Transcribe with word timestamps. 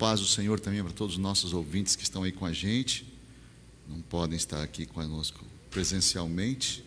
paz 0.00 0.18
do 0.18 0.26
Senhor 0.26 0.58
também 0.58 0.82
para 0.82 0.94
todos 0.94 1.16
os 1.16 1.20
nossos 1.20 1.52
ouvintes 1.52 1.94
que 1.94 2.02
estão 2.02 2.22
aí 2.22 2.32
com 2.32 2.46
a 2.46 2.54
gente. 2.54 3.04
Não 3.86 4.00
podem 4.00 4.34
estar 4.34 4.62
aqui 4.62 4.86
conosco 4.86 5.44
presencialmente, 5.70 6.82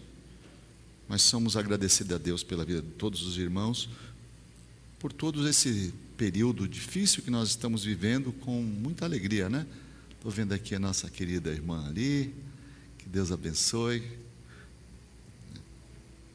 mas 1.08 1.22
somos 1.22 1.56
agradecidos 1.56 2.16
a 2.16 2.18
Deus 2.18 2.42
pela 2.42 2.66
vida 2.66 2.82
de 2.82 2.88
todos 2.94 3.22
os 3.22 3.38
irmãos, 3.38 3.88
por 4.98 5.14
todo 5.14 5.48
esse 5.48 5.94
período 6.18 6.68
difícil 6.68 7.22
que 7.22 7.30
nós 7.30 7.50
estamos 7.50 7.84
vivendo 7.84 8.34
com 8.34 8.64
muita 8.64 9.06
alegria, 9.06 9.48
né? 9.48 9.68
Estou 10.10 10.32
vendo 10.32 10.54
aqui 10.54 10.74
a 10.74 10.80
nossa 10.80 11.08
querida 11.08 11.52
irmã 11.52 11.88
ali, 11.88 12.34
que 12.98 13.08
Deus 13.08 13.32
abençoe. 13.32 14.02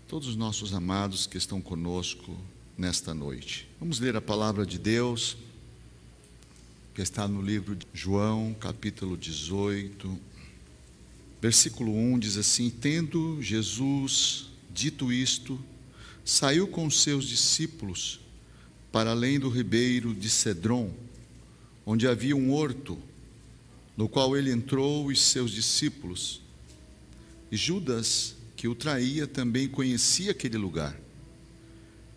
Todos 0.07 0.29
os 0.29 0.37
nossos 0.37 0.73
amados 0.73 1.27
que 1.27 1.39
estão 1.39 1.61
conosco 1.61 2.39
nesta 2.77 3.13
noite. 3.13 3.69
Vamos 3.81 3.99
ler 3.99 4.15
a 4.15 4.21
palavra 4.21 4.65
de 4.65 4.79
Deus, 4.79 5.37
que 6.99 7.03
está 7.03 7.29
no 7.29 7.41
livro 7.41 7.77
de 7.77 7.87
João, 7.95 8.53
capítulo 8.59 9.17
18, 9.17 10.19
versículo 11.41 11.95
1 11.95 12.19
diz 12.19 12.37
assim: 12.37 12.71
Tendo 12.71 13.41
Jesus 13.41 14.47
dito 14.69 15.13
isto, 15.13 15.61
saiu 16.25 16.67
com 16.67 16.91
seus 16.91 17.29
discípulos 17.29 18.19
para 18.91 19.13
além 19.13 19.39
do 19.39 19.49
ribeiro 19.49 20.13
de 20.13 20.29
Cedron, 20.29 20.93
onde 21.87 22.09
havia 22.09 22.35
um 22.35 22.51
horto, 22.51 22.99
no 23.97 24.09
qual 24.09 24.37
ele 24.37 24.51
entrou 24.51 25.13
e 25.13 25.15
seus 25.15 25.53
discípulos. 25.53 26.43
E 27.49 27.57
Judas, 27.57 28.35
que 28.57 28.67
o 28.67 28.75
traía, 28.75 29.29
também 29.29 29.69
conhecia 29.69 30.33
aquele 30.33 30.59
lugar 30.59 30.99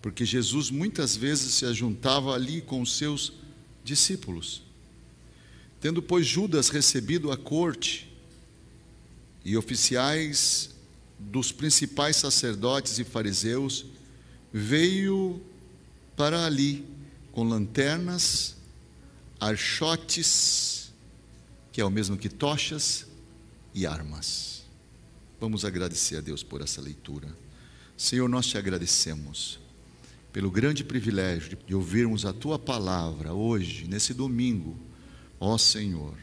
porque 0.02 0.26
Jesus 0.26 0.72
muitas 0.72 1.16
vezes 1.16 1.54
se 1.54 1.68
ajuntava 1.68 2.34
ali 2.34 2.60
com 2.60 2.82
os 2.82 2.98
seus 2.98 3.34
discípulos. 3.84 4.71
Tendo, 5.82 6.00
pois, 6.00 6.28
Judas 6.28 6.70
recebido 6.70 7.32
a 7.32 7.38
corte 7.38 8.08
e 9.44 9.58
oficiais 9.58 10.70
dos 11.18 11.52
principais 11.52 12.18
sacerdotes 12.18 13.00
e 13.00 13.04
fariseus, 13.04 13.86
veio 14.54 15.42
para 16.16 16.46
ali 16.46 16.86
com 17.32 17.44
lanternas, 17.44 18.56
archotes, 19.40 20.94
que 21.72 21.82
é 21.82 21.86
o 21.86 21.90
mesmo 21.90 22.16
que 22.16 22.30
tochas, 22.30 23.08
e 23.74 23.86
armas. 23.86 24.64
Vamos 25.40 25.66
agradecer 25.66 26.18
a 26.18 26.22
Deus 26.22 26.44
por 26.44 26.62
essa 26.62 26.80
leitura. 26.80 27.28
Senhor, 27.98 28.30
nós 28.30 28.46
te 28.46 28.58
agradecemos 28.58 29.60
pelo 30.32 30.52
grande 30.52 30.84
privilégio 30.84 31.58
de 31.66 31.74
ouvirmos 31.74 32.26
a 32.26 32.34
tua 32.34 32.60
palavra 32.60 33.34
hoje, 33.34 33.88
nesse 33.88 34.14
domingo, 34.14 34.78
ó 35.42 35.58
Senhor. 35.58 36.16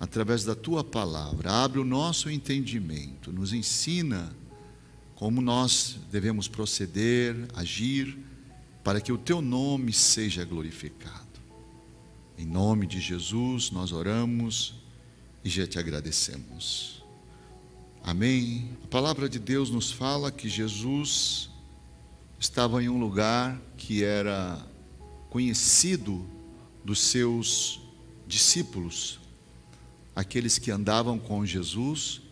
Através 0.00 0.44
da 0.44 0.54
tua 0.54 0.82
palavra, 0.82 1.52
abre 1.52 1.78
o 1.78 1.84
nosso 1.84 2.30
entendimento, 2.30 3.30
nos 3.30 3.52
ensina 3.52 4.34
como 5.14 5.42
nós 5.42 5.98
devemos 6.10 6.48
proceder, 6.48 7.36
agir, 7.54 8.16
para 8.82 8.98
que 8.98 9.12
o 9.12 9.18
teu 9.18 9.42
nome 9.42 9.92
seja 9.92 10.42
glorificado. 10.42 11.28
Em 12.38 12.46
nome 12.46 12.86
de 12.86 12.98
Jesus, 12.98 13.70
nós 13.70 13.92
oramos 13.92 14.74
e 15.44 15.50
já 15.50 15.66
te 15.66 15.78
agradecemos. 15.78 17.04
Amém. 18.02 18.70
A 18.84 18.86
palavra 18.86 19.28
de 19.28 19.38
Deus 19.38 19.68
nos 19.68 19.92
fala 19.92 20.32
que 20.32 20.48
Jesus 20.48 21.50
estava 22.38 22.82
em 22.82 22.88
um 22.88 22.98
lugar 22.98 23.60
que 23.76 24.02
era 24.02 24.66
conhecido 25.28 26.26
dos 26.82 27.00
seus 27.00 27.80
discípulos, 28.30 29.18
aqueles 30.14 30.56
que 30.56 30.70
andavam 30.70 31.18
com 31.18 31.44
Jesus, 31.44 32.22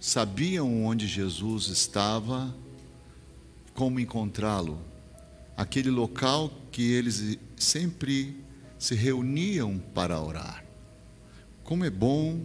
sabiam 0.00 0.84
onde 0.84 1.06
Jesus 1.06 1.68
estava, 1.68 2.54
como 3.74 4.00
encontrá-lo, 4.00 4.80
aquele 5.54 5.90
local 5.90 6.50
que 6.72 6.90
eles 6.90 7.38
sempre 7.56 8.34
se 8.78 8.94
reuniam 8.94 9.78
para 9.94 10.18
orar. 10.18 10.64
Como 11.62 11.84
é 11.84 11.90
bom 11.90 12.40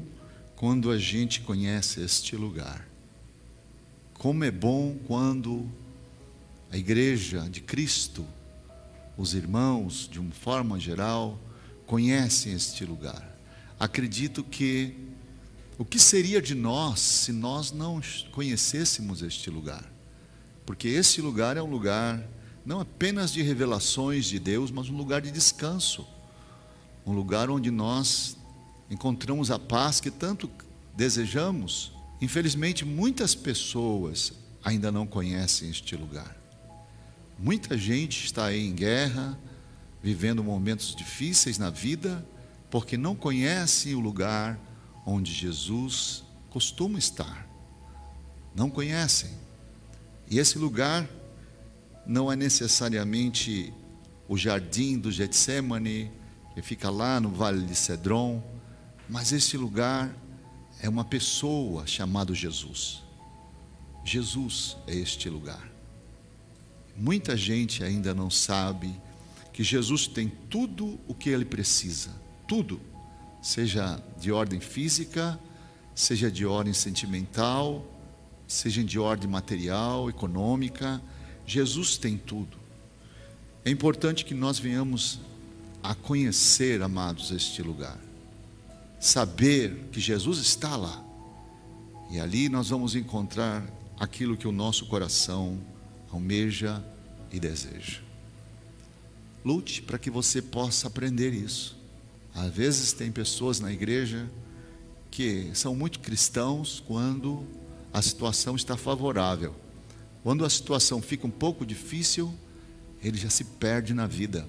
quando 0.57 0.91
a 0.91 0.97
gente 0.97 1.40
conhece 1.41 2.02
este 2.02 2.35
lugar. 2.35 2.85
Como 4.16 4.44
é 4.44 4.52
bom 4.52 4.97
quando 5.07 5.69
a 6.69 6.78
igreja 6.78 7.50
de 7.50 7.62
Cristo, 7.62 8.25
os 9.18 9.34
irmãos, 9.34 10.09
de 10.12 10.19
uma 10.19 10.31
forma 10.31 10.78
geral, 10.78 11.40
conhecem 11.89 12.53
este 12.53 12.85
lugar. 12.85 13.35
Acredito 13.79 14.44
que 14.44 14.95
o 15.75 15.83
que 15.83 15.97
seria 15.97 16.39
de 16.39 16.53
nós 16.53 17.00
se 17.00 17.31
nós 17.31 17.72
não 17.72 18.00
conhecêssemos 18.31 19.23
este 19.23 19.50
lugar? 19.50 19.91
Porque 20.67 20.88
esse 20.88 21.19
lugar 21.19 21.57
é 21.57 21.63
um 21.63 21.66
lugar 21.66 22.23
não 22.63 22.79
apenas 22.79 23.33
de 23.33 23.41
revelações 23.41 24.25
de 24.25 24.38
Deus, 24.38 24.69
mas 24.69 24.88
um 24.88 24.95
lugar 24.95 25.19
de 25.19 25.31
descanso. 25.31 26.05
Um 27.03 27.11
lugar 27.11 27.49
onde 27.49 27.72
nós 27.72 28.38
encontramos 28.88 29.49
a 29.49 29.57
paz 29.57 29.99
que 29.99 30.11
tanto 30.11 30.47
desejamos. 30.95 31.91
Infelizmente, 32.22 32.85
muitas 32.85 33.33
pessoas 33.33 34.31
ainda 34.63 34.91
não 34.91 35.07
conhecem 35.07 35.72
este 35.72 35.95
lugar. 35.95 36.38
Muita 37.39 37.75
gente 37.75 38.25
está 38.25 38.45
aí 38.45 38.67
em 38.67 38.75
guerra, 38.75 39.39
vivendo 40.01 40.43
momentos 40.43 40.95
difíceis 40.95 41.57
na 41.57 41.69
vida, 41.69 42.25
porque 42.69 42.97
não 42.97 43.15
conhece 43.15 43.93
o 43.93 43.99
lugar 43.99 44.59
onde 45.05 45.33
Jesus 45.33 46.23
costuma 46.49 46.97
estar. 46.97 47.47
Não 48.55 48.69
conhecem. 48.69 49.31
E 50.29 50.39
esse 50.39 50.57
lugar 50.57 51.07
não 52.05 52.31
é 52.31 52.35
necessariamente 52.35 53.73
o 54.27 54.37
jardim 54.37 54.97
do 54.97 55.11
Getsemane, 55.11 56.11
que 56.53 56.61
fica 56.61 56.89
lá 56.89 57.19
no 57.19 57.29
Vale 57.29 57.66
de 57.66 57.75
Cedron, 57.75 58.43
mas 59.07 59.31
esse 59.31 59.57
lugar 59.57 60.16
é 60.81 60.87
uma 60.87 61.03
pessoa 61.03 61.85
chamada 61.87 62.33
Jesus. 62.33 63.03
Jesus 64.05 64.77
é 64.87 64.95
este 64.95 65.29
lugar. 65.29 65.69
Muita 66.95 67.35
gente 67.35 67.83
ainda 67.83 68.13
não 68.13 68.29
sabe 68.29 68.93
que 69.59 69.64
Jesus 69.66 70.08
tem 70.08 70.31
tudo 70.50 70.97
o 71.06 71.14
que 71.14 71.30
ele 71.30 71.44
precisa, 71.44 72.12
tudo, 72.47 72.80
seja 73.42 74.02
de 74.18 74.31
ordem 74.31 74.62
física, 74.62 75.38
seja 75.94 76.31
de 76.31 76.46
ordem 76.46 76.72
sentimental, 76.72 77.86
seja 78.47 78.81
de 78.81 78.97
ordem 78.97 79.30
material, 79.30 80.09
econômica, 80.09 81.02
Jesus 81.46 81.97
tem 81.97 82.18
tudo. 82.18 82.58
É 83.66 83.70
importante 83.70 84.24
que 84.24 84.34
nós 84.34 84.58
venhamos 84.58 85.20
a 85.84 85.94
conhecer, 85.94 86.81
amados, 86.81 87.30
este 87.30 87.62
lugar, 87.62 88.00
saber 88.97 89.90
que 89.91 90.00
Jesus 90.00 90.40
está 90.40 90.78
lá, 90.78 91.03
e 92.09 92.18
ali 92.18 92.47
nós 92.47 92.70
vamos 92.70 92.96
encontrar 92.96 93.70
aquilo 94.00 94.38
que 94.38 94.47
o 94.47 94.53
nosso 94.53 94.86
coração 94.86 95.59
almeja 96.14 96.81
e 97.30 97.41
deseja. 97.41 98.09
Lute 99.44 99.81
para 99.81 99.97
que 99.97 100.09
você 100.09 100.41
possa 100.41 100.88
aprender 100.88 101.33
isso. 101.33 101.77
Às 102.33 102.51
vezes 102.53 102.94
tem 102.94 103.11
pessoas 103.11 103.59
na 103.59 103.72
igreja 103.72 104.29
que 105.09 105.50
são 105.53 105.75
muito 105.75 106.00
cristãos 106.00 106.83
quando 106.85 107.45
a 107.91 108.01
situação 108.01 108.55
está 108.55 108.78
favorável. 108.78 109.55
Quando 110.23 110.45
a 110.45 110.49
situação 110.49 111.01
fica 111.01 111.25
um 111.25 111.31
pouco 111.31 111.66
difícil, 111.66 112.33
ele 113.02 113.17
já 113.17 113.29
se 113.29 113.43
perde 113.43 113.93
na 113.93 114.05
vida. 114.05 114.47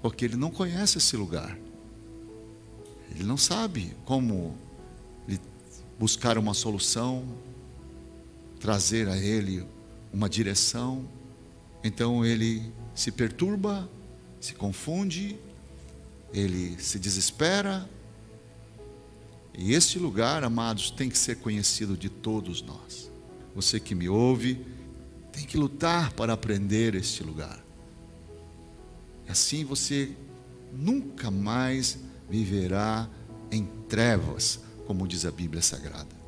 Porque 0.00 0.24
ele 0.24 0.36
não 0.36 0.50
conhece 0.50 0.98
esse 0.98 1.16
lugar. 1.16 1.58
Ele 3.10 3.24
não 3.24 3.36
sabe 3.36 3.96
como 4.04 4.56
buscar 5.98 6.38
uma 6.38 6.54
solução, 6.54 7.24
trazer 8.60 9.08
a 9.08 9.16
ele 9.16 9.66
uma 10.12 10.28
direção, 10.28 11.04
então 11.82 12.24
ele 12.24 12.72
se 12.98 13.12
perturba, 13.12 13.88
se 14.40 14.54
confunde, 14.54 15.38
ele 16.34 16.76
se 16.82 16.98
desespera. 16.98 17.88
E 19.56 19.72
este 19.72 20.00
lugar, 20.00 20.42
amados, 20.42 20.90
tem 20.90 21.08
que 21.08 21.16
ser 21.16 21.36
conhecido 21.36 21.96
de 21.96 22.08
todos 22.08 22.60
nós. 22.60 23.08
Você 23.54 23.78
que 23.78 23.94
me 23.94 24.08
ouve, 24.08 24.66
tem 25.30 25.46
que 25.46 25.56
lutar 25.56 26.12
para 26.14 26.32
aprender 26.32 26.96
este 26.96 27.22
lugar. 27.22 27.64
Assim 29.28 29.64
você 29.64 30.10
nunca 30.72 31.30
mais 31.30 31.98
viverá 32.28 33.08
em 33.48 33.64
trevas, 33.88 34.58
como 34.88 35.06
diz 35.06 35.24
a 35.24 35.30
Bíblia 35.30 35.62
Sagrada. 35.62 36.18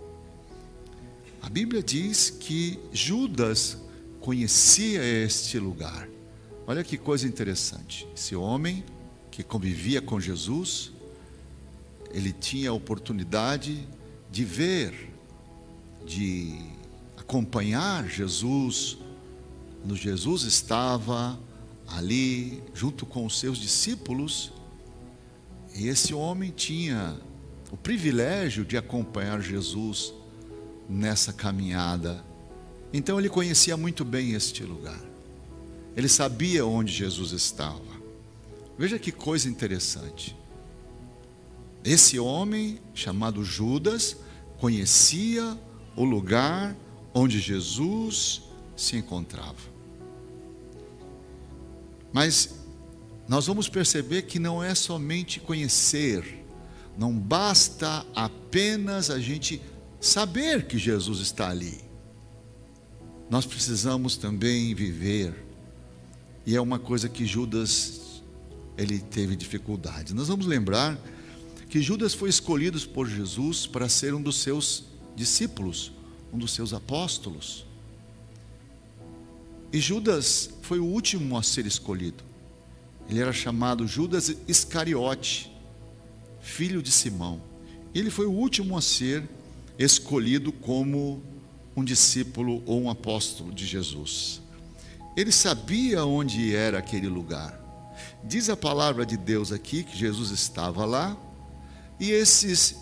A 1.43 1.49
Bíblia 1.49 1.83
diz 1.83 2.31
que 2.31 2.79
Judas 2.93 3.77
conhecia 4.21 5.03
este 5.03 5.59
lugar. 5.59 6.09
Olha 6.71 6.85
que 6.85 6.97
coisa 6.97 7.27
interessante. 7.27 8.07
Esse 8.15 8.37
homem 8.37 8.85
que 9.29 9.43
convivia 9.43 10.01
com 10.01 10.21
Jesus, 10.21 10.93
ele 12.13 12.33
tinha 12.33 12.71
a 12.71 12.73
oportunidade 12.73 13.89
de 14.31 14.45
ver, 14.45 15.11
de 16.07 16.61
acompanhar 17.17 18.09
Jesus, 18.09 18.99
quando 19.81 19.97
Jesus 19.97 20.45
estava 20.45 21.41
ali 21.89 22.63
junto 22.73 23.05
com 23.05 23.27
os 23.27 23.41
seus 23.41 23.59
discípulos, 23.59 24.53
e 25.75 25.89
esse 25.89 26.15
homem 26.15 26.53
tinha 26.53 27.19
o 27.73 27.77
privilégio 27.77 28.65
de 28.65 28.77
acompanhar 28.77 29.43
Jesus 29.43 30.15
nessa 30.89 31.33
caminhada. 31.33 32.25
Então 32.93 33.19
ele 33.19 33.29
conhecia 33.29 33.77
muito 33.77 34.05
bem 34.05 34.35
este 34.35 34.63
lugar. 34.63 35.10
Ele 35.97 36.09
sabia 36.09 36.65
onde 36.65 36.93
Jesus 36.93 37.33
estava. 37.33 38.01
Veja 38.79 38.99
que 38.99 39.13
coisa 39.13 39.49
interessante. 39.49 40.37
Esse 41.85 42.19
homem, 42.19 42.79
chamado 42.95 43.45
Judas, 43.45 44.17
conhecia 44.59 45.59
o 45.97 46.05
lugar 46.05 46.77
onde 47.13 47.41
Jesus 47.41 48.43
se 48.77 48.97
encontrava. 48.97 49.71
Mas 52.13 52.55
nós 53.29 53.47
vamos 53.47 53.69
perceber 53.69 54.23
que 54.23 54.39
não 54.39 54.63
é 54.63 54.75
somente 54.75 55.41
conhecer, 55.41 56.45
não 56.99 57.17
basta 57.17 58.05
apenas 58.15 59.11
a 59.11 59.19
gente 59.21 59.63
saber 60.01 60.67
que 60.67 60.79
Jesus 60.79 61.21
está 61.21 61.49
ali. 61.49 61.81
Nós 63.29 63.47
precisamos 63.47 64.17
também 64.17 64.75
viver. 64.75 65.50
E 66.51 66.57
é 66.57 66.61
uma 66.61 66.81
coisa 66.81 67.09
que 67.09 67.25
Judas 67.25 68.25
ele 68.77 68.99
teve 68.99 69.37
dificuldade. 69.37 70.13
Nós 70.13 70.27
vamos 70.27 70.47
lembrar 70.47 70.99
que 71.69 71.81
Judas 71.81 72.13
foi 72.13 72.29
escolhido 72.29 72.77
por 72.89 73.09
Jesus 73.09 73.69
para 73.69 73.89
ser 73.89 74.15
um 74.15 74.21
dos 74.21 74.39
seus 74.39 74.87
discípulos, 75.15 75.93
um 76.33 76.39
dos 76.39 76.51
seus 76.51 76.75
apóstolos. 76.75 77.65
E 79.73 79.79
Judas 79.79 80.51
foi 80.63 80.81
o 80.81 80.85
último 80.85 81.39
a 81.39 81.43
ser 81.45 81.67
escolhido. 81.67 82.25
Ele 83.09 83.21
era 83.21 83.33
chamado 83.33 83.87
Judas 83.87 84.35
Iscariote, 84.49 85.57
filho 86.41 86.83
de 86.83 86.91
Simão. 86.91 87.41
Ele 87.95 88.11
foi 88.11 88.27
o 88.27 88.33
último 88.33 88.77
a 88.77 88.83
ser 88.83 89.23
escolhido 89.79 90.51
como 90.51 91.23
um 91.77 91.85
discípulo 91.85 92.61
ou 92.67 92.83
um 92.83 92.91
apóstolo 92.91 93.55
de 93.55 93.65
Jesus. 93.65 94.43
Ele 95.17 95.33
sabia 95.33 96.05
onde 96.05 96.55
era 96.55 96.79
aquele 96.79 97.09
lugar. 97.09 97.59
Diz 98.23 98.49
a 98.49 98.57
palavra 98.57 99.05
de 99.05 99.17
Deus 99.17 99.53
aqui 99.53 99.83
que 99.83 99.97
Jesus 99.97 100.31
estava 100.31 100.85
lá 100.85 101.17
e 101.99 102.11
esses 102.11 102.77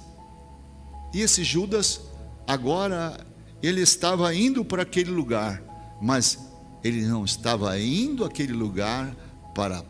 e 1.13 1.23
esse 1.23 1.43
Judas 1.43 2.01
agora 2.47 3.27
ele 3.63 3.81
estava 3.81 4.33
indo 4.35 4.65
para 4.65 4.83
aquele 4.83 5.11
lugar, 5.11 5.63
mas 6.01 6.39
ele 6.85 7.03
não 7.03 7.25
estava 7.25 7.79
indo 7.79 8.25
àquele 8.25 8.53
lugar 8.53 9.15
para 9.55 9.85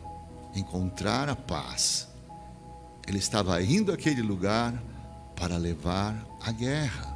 encontrar 0.55 1.29
a 1.29 1.35
paz. 1.35 2.07
Ele 3.07 3.17
estava 3.19 3.61
indo 3.61 3.91
àquele 3.91 4.21
lugar 4.21 4.73
para 5.35 5.57
levar 5.57 6.15
a 6.41 6.51
guerra. 6.51 7.15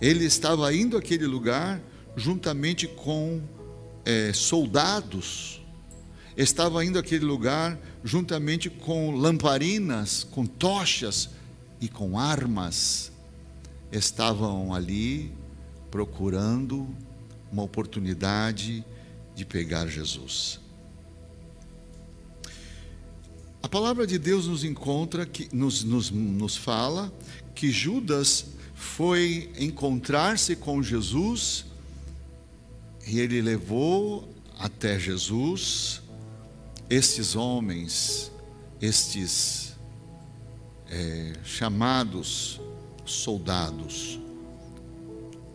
Ele 0.00 0.24
estava 0.24 0.72
indo 0.74 0.96
àquele 0.96 1.26
lugar 1.26 1.80
juntamente 2.16 2.86
com 2.86 3.40
é, 4.08 4.32
soldados. 4.32 5.60
Estava 6.34 6.82
indo 6.82 6.98
àquele 6.98 7.26
lugar 7.26 7.78
juntamente 8.02 8.70
com 8.70 9.14
lamparinas, 9.14 10.24
com 10.24 10.46
tochas 10.46 11.28
e 11.78 11.88
com 11.88 12.18
armas. 12.18 13.12
Estavam 13.92 14.72
ali 14.72 15.30
procurando 15.90 16.88
uma 17.52 17.62
oportunidade 17.62 18.82
de 19.34 19.44
pegar 19.44 19.86
Jesus. 19.88 20.58
A 23.62 23.68
palavra 23.68 24.06
de 24.06 24.18
Deus 24.18 24.46
nos 24.46 24.64
encontra, 24.64 25.26
que, 25.26 25.54
nos, 25.54 25.84
nos, 25.84 26.10
nos 26.10 26.56
fala 26.56 27.12
que 27.54 27.70
Judas 27.70 28.46
foi 28.74 29.50
encontrar-se 29.58 30.56
com 30.56 30.82
Jesus 30.82 31.66
e 33.08 33.18
ele 33.20 33.40
levou 33.40 34.28
até 34.58 34.98
Jesus 34.98 36.02
estes 36.90 37.34
homens, 37.34 38.30
estes 38.82 39.74
é, 40.90 41.32
chamados 41.42 42.60
soldados. 43.06 44.20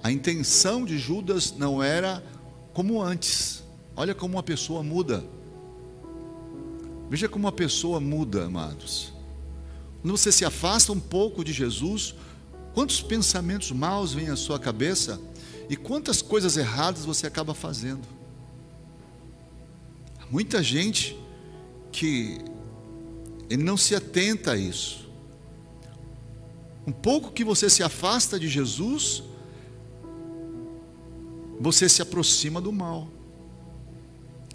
A 0.01 0.11
intenção 0.11 0.83
de 0.83 0.97
Judas 0.97 1.53
não 1.55 1.81
era 1.81 2.23
como 2.73 3.00
antes. 3.00 3.63
Olha 3.95 4.15
como 4.15 4.35
uma 4.35 4.44
pessoa 4.44 4.81
muda. 4.81 5.23
Veja 7.07 7.29
como 7.29 7.45
uma 7.45 7.51
pessoa 7.51 8.00
muda, 8.00 8.45
amados. 8.45 9.13
Quando 10.01 10.17
você 10.17 10.31
se 10.31 10.44
afasta 10.44 10.91
um 10.91 11.00
pouco 11.00 11.44
de 11.44 11.53
Jesus, 11.53 12.15
quantos 12.73 13.00
pensamentos 13.00 13.71
maus 13.71 14.11
vêm 14.11 14.29
à 14.29 14.35
sua 14.35 14.57
cabeça 14.57 15.21
e 15.69 15.75
quantas 15.75 16.21
coisas 16.21 16.57
erradas 16.57 17.06
você 17.06 17.27
acaba 17.27 17.54
fazendo. 17.54 18.07
Muita 20.30 20.63
gente 20.63 21.18
que 21.92 22.39
ele 23.50 23.63
não 23.63 23.77
se 23.77 23.95
atenta 23.95 24.54
a 24.54 24.57
isso. 24.57 25.10
Um 26.86 26.92
pouco 26.92 27.31
que 27.31 27.44
você 27.44 27.69
se 27.69 27.83
afasta 27.83 28.39
de 28.39 28.48
Jesus, 28.48 29.24
você 31.60 31.88
se 31.88 32.01
aproxima 32.01 32.60
do 32.60 32.71
mal. 32.71 33.07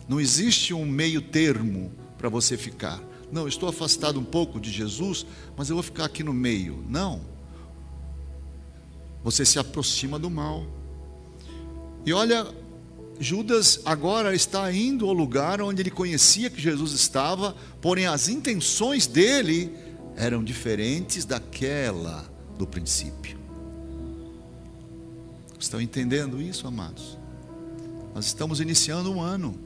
Não 0.08 0.20
existe 0.20 0.74
um 0.74 0.84
meio 0.84 1.22
termo 1.22 1.92
para 2.18 2.28
você 2.28 2.56
ficar. 2.56 3.00
Não, 3.30 3.46
estou 3.46 3.68
afastado 3.68 4.18
um 4.18 4.24
pouco 4.24 4.58
de 4.58 4.72
Jesus, 4.72 5.24
mas 5.56 5.68
eu 5.68 5.76
vou 5.76 5.82
ficar 5.82 6.06
aqui 6.06 6.24
no 6.24 6.32
meio. 6.32 6.84
Não. 6.88 7.20
Você 9.22 9.44
se 9.44 9.58
aproxima 9.58 10.18
do 10.18 10.30
mal. 10.30 10.66
E 12.04 12.12
olha, 12.12 12.46
Judas 13.20 13.80
agora 13.84 14.34
está 14.34 14.72
indo 14.72 15.06
ao 15.06 15.12
lugar 15.12 15.60
onde 15.60 15.82
ele 15.82 15.90
conhecia 15.90 16.48
que 16.48 16.60
Jesus 16.60 16.92
estava, 16.92 17.56
porém 17.80 18.06
as 18.06 18.28
intenções 18.28 19.06
dele 19.06 19.72
eram 20.16 20.42
diferentes 20.42 21.24
daquela 21.24 22.28
do 22.56 22.66
princípio. 22.66 23.38
Estão 25.58 25.80
entendendo 25.80 26.40
isso, 26.40 26.66
amados? 26.66 27.18
Nós 28.14 28.26
estamos 28.26 28.60
iniciando 28.60 29.12
um 29.12 29.20
ano. 29.20 29.58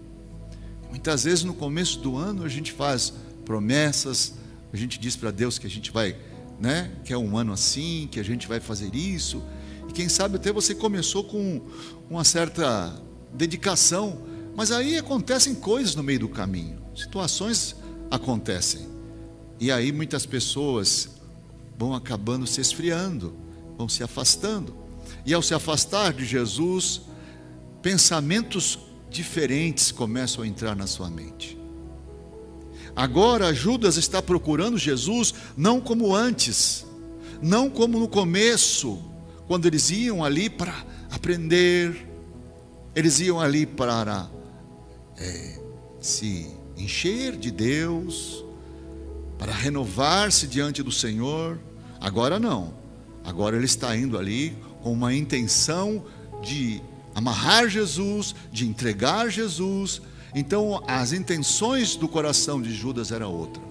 Muitas 0.88 1.24
vezes 1.24 1.44
no 1.44 1.54
começo 1.54 1.98
do 2.00 2.16
ano 2.16 2.44
a 2.44 2.48
gente 2.48 2.72
faz 2.72 3.12
promessas, 3.44 4.34
a 4.72 4.76
gente 4.76 4.98
diz 4.98 5.16
para 5.16 5.30
Deus 5.30 5.58
que 5.58 5.66
a 5.66 5.70
gente 5.70 5.90
vai, 5.90 6.16
né, 6.58 6.90
que 7.04 7.12
é 7.12 7.18
um 7.18 7.36
ano 7.36 7.52
assim, 7.52 8.08
que 8.10 8.18
a 8.18 8.22
gente 8.22 8.46
vai 8.46 8.60
fazer 8.60 8.94
isso. 8.94 9.42
E 9.88 9.92
quem 9.92 10.08
sabe 10.08 10.36
até 10.36 10.52
você 10.52 10.74
começou 10.74 11.24
com 11.24 11.60
uma 12.08 12.24
certa 12.24 13.00
dedicação, 13.32 14.22
mas 14.54 14.70
aí 14.70 14.96
acontecem 14.96 15.54
coisas 15.54 15.94
no 15.94 16.02
meio 16.02 16.20
do 16.20 16.28
caminho, 16.28 16.80
situações 16.94 17.76
acontecem. 18.10 18.86
E 19.58 19.70
aí 19.70 19.92
muitas 19.92 20.26
pessoas 20.26 21.08
vão 21.78 21.94
acabando 21.94 22.46
se 22.46 22.60
esfriando, 22.60 23.34
vão 23.76 23.88
se 23.88 24.02
afastando. 24.02 24.76
E 25.24 25.32
ao 25.32 25.42
se 25.42 25.54
afastar 25.54 26.12
de 26.12 26.24
Jesus, 26.24 27.02
pensamentos 27.80 28.78
diferentes 29.10 29.92
começam 29.92 30.42
a 30.42 30.46
entrar 30.46 30.74
na 30.74 30.86
sua 30.86 31.08
mente. 31.08 31.58
Agora 32.94 33.54
Judas 33.54 33.96
está 33.96 34.20
procurando 34.20 34.76
Jesus 34.76 35.34
não 35.56 35.80
como 35.80 36.14
antes, 36.14 36.84
não 37.40 37.70
como 37.70 37.98
no 37.98 38.08
começo, 38.08 39.02
quando 39.46 39.66
eles 39.66 39.90
iam 39.90 40.25
ali 40.25 40.49
para 40.49 40.75
aprender, 41.11 42.08
eles 42.94 43.20
iam 43.20 43.40
ali 43.40 43.66
para 43.66 44.28
é, 45.16 45.61
se 46.00 46.49
encher 46.76 47.37
de 47.37 47.50
Deus, 47.50 48.44
para 49.38 49.52
renovar-se 49.52 50.46
diante 50.46 50.82
do 50.82 50.92
Senhor. 50.92 51.58
Agora 52.00 52.38
não, 52.38 52.75
agora 53.25 53.56
ele 53.56 53.66
está 53.66 53.96
indo 53.96 54.18
ali 54.18 54.56
com 54.82 54.92
uma 54.92 55.14
intenção 55.14 56.04
de 56.42 56.82
amarrar 57.14 57.68
Jesus, 57.68 58.34
de 58.50 58.66
entregar 58.66 59.30
Jesus. 59.30 60.02
Então, 60.34 60.82
as 60.87 61.12
intenções 61.12 61.94
do 61.94 62.08
coração 62.08 62.61
de 62.61 62.72
Judas 62.75 63.12
era 63.12 63.28
outra. 63.28 63.62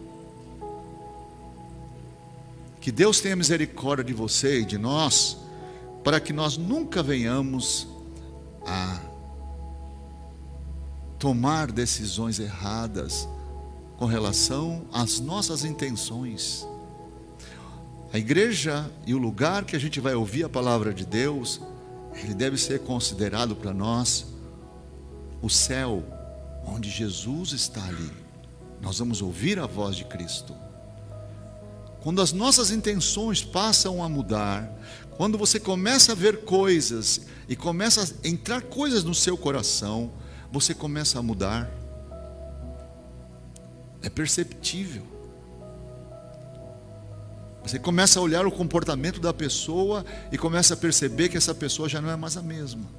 Que 2.79 2.91
Deus 2.91 3.19
tenha 3.19 3.35
misericórdia 3.35 4.03
de 4.03 4.13
você 4.13 4.61
e 4.61 4.65
de 4.65 4.77
nós, 4.77 5.37
para 6.03 6.19
que 6.19 6.33
nós 6.33 6.57
nunca 6.57 7.03
venhamos 7.03 7.87
a 8.65 8.99
tomar 11.19 11.71
decisões 11.71 12.39
erradas 12.39 13.27
com 13.97 14.05
relação 14.05 14.87
às 14.91 15.19
nossas 15.19 15.63
intenções. 15.63 16.67
A 18.11 18.17
igreja 18.17 18.89
e 19.05 19.13
o 19.13 19.17
lugar 19.17 19.63
que 19.63 19.75
a 19.75 19.79
gente 19.79 19.99
vai 19.99 20.15
ouvir 20.15 20.43
a 20.43 20.49
palavra 20.49 20.93
de 20.93 21.05
Deus, 21.05 21.61
ele 22.15 22.33
deve 22.33 22.57
ser 22.57 22.79
considerado 22.79 23.55
para 23.55 23.73
nós 23.73 24.25
o 25.41 25.49
céu, 25.49 26.03
onde 26.65 26.89
Jesus 26.89 27.51
está 27.51 27.83
ali. 27.85 28.11
Nós 28.81 28.97
vamos 28.97 29.21
ouvir 29.21 29.59
a 29.59 29.67
voz 29.67 29.95
de 29.95 30.05
Cristo. 30.05 30.55
Quando 32.01 32.21
as 32.21 32.33
nossas 32.33 32.71
intenções 32.71 33.43
passam 33.43 34.03
a 34.03 34.09
mudar, 34.09 34.67
quando 35.21 35.37
você 35.37 35.59
começa 35.59 36.13
a 36.13 36.15
ver 36.15 36.45
coisas 36.45 37.27
e 37.47 37.55
começa 37.55 38.01
a 38.01 38.27
entrar 38.27 38.59
coisas 38.59 39.03
no 39.03 39.13
seu 39.13 39.37
coração, 39.37 40.11
você 40.51 40.73
começa 40.73 41.19
a 41.19 41.21
mudar. 41.21 41.69
É 44.01 44.09
perceptível. 44.09 45.03
Você 47.61 47.77
começa 47.77 48.17
a 48.19 48.23
olhar 48.23 48.47
o 48.47 48.51
comportamento 48.51 49.19
da 49.19 49.31
pessoa 49.31 50.03
e 50.31 50.39
começa 50.39 50.73
a 50.73 50.77
perceber 50.77 51.29
que 51.29 51.37
essa 51.37 51.53
pessoa 51.53 51.87
já 51.87 52.01
não 52.01 52.09
é 52.09 52.15
mais 52.15 52.35
a 52.35 52.41
mesma. 52.41 52.89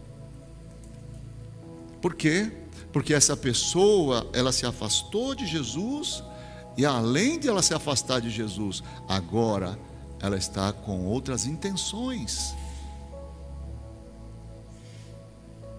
Por 2.00 2.14
quê? 2.14 2.52
Porque 2.92 3.12
essa 3.12 3.36
pessoa, 3.36 4.30
ela 4.32 4.52
se 4.52 4.64
afastou 4.64 5.34
de 5.34 5.44
Jesus 5.44 6.22
e 6.76 6.86
além 6.86 7.40
de 7.40 7.48
ela 7.48 7.62
se 7.62 7.74
afastar 7.74 8.20
de 8.20 8.30
Jesus, 8.30 8.80
agora 9.08 9.76
ela 10.22 10.36
está 10.36 10.72
com 10.72 11.04
outras 11.04 11.44
intenções. 11.46 12.54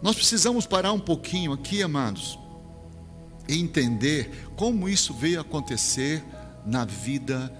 Nós 0.01 0.17
precisamos 0.17 0.65
parar 0.65 0.91
um 0.91 0.99
pouquinho 0.99 1.53
aqui, 1.53 1.81
amados, 1.81 2.37
e 3.47 3.57
entender 3.57 4.49
como 4.57 4.89
isso 4.89 5.13
veio 5.13 5.39
acontecer 5.39 6.21
na 6.65 6.83
vida 6.83 7.51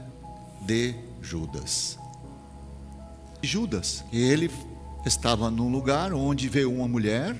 de 0.62 0.94
Judas. 1.22 1.98
Judas, 3.42 4.04
ele 4.12 4.52
estava 5.06 5.50
num 5.50 5.72
lugar 5.72 6.14
onde 6.14 6.50
veio 6.50 6.74
uma 6.74 6.88
mulher, 6.88 7.36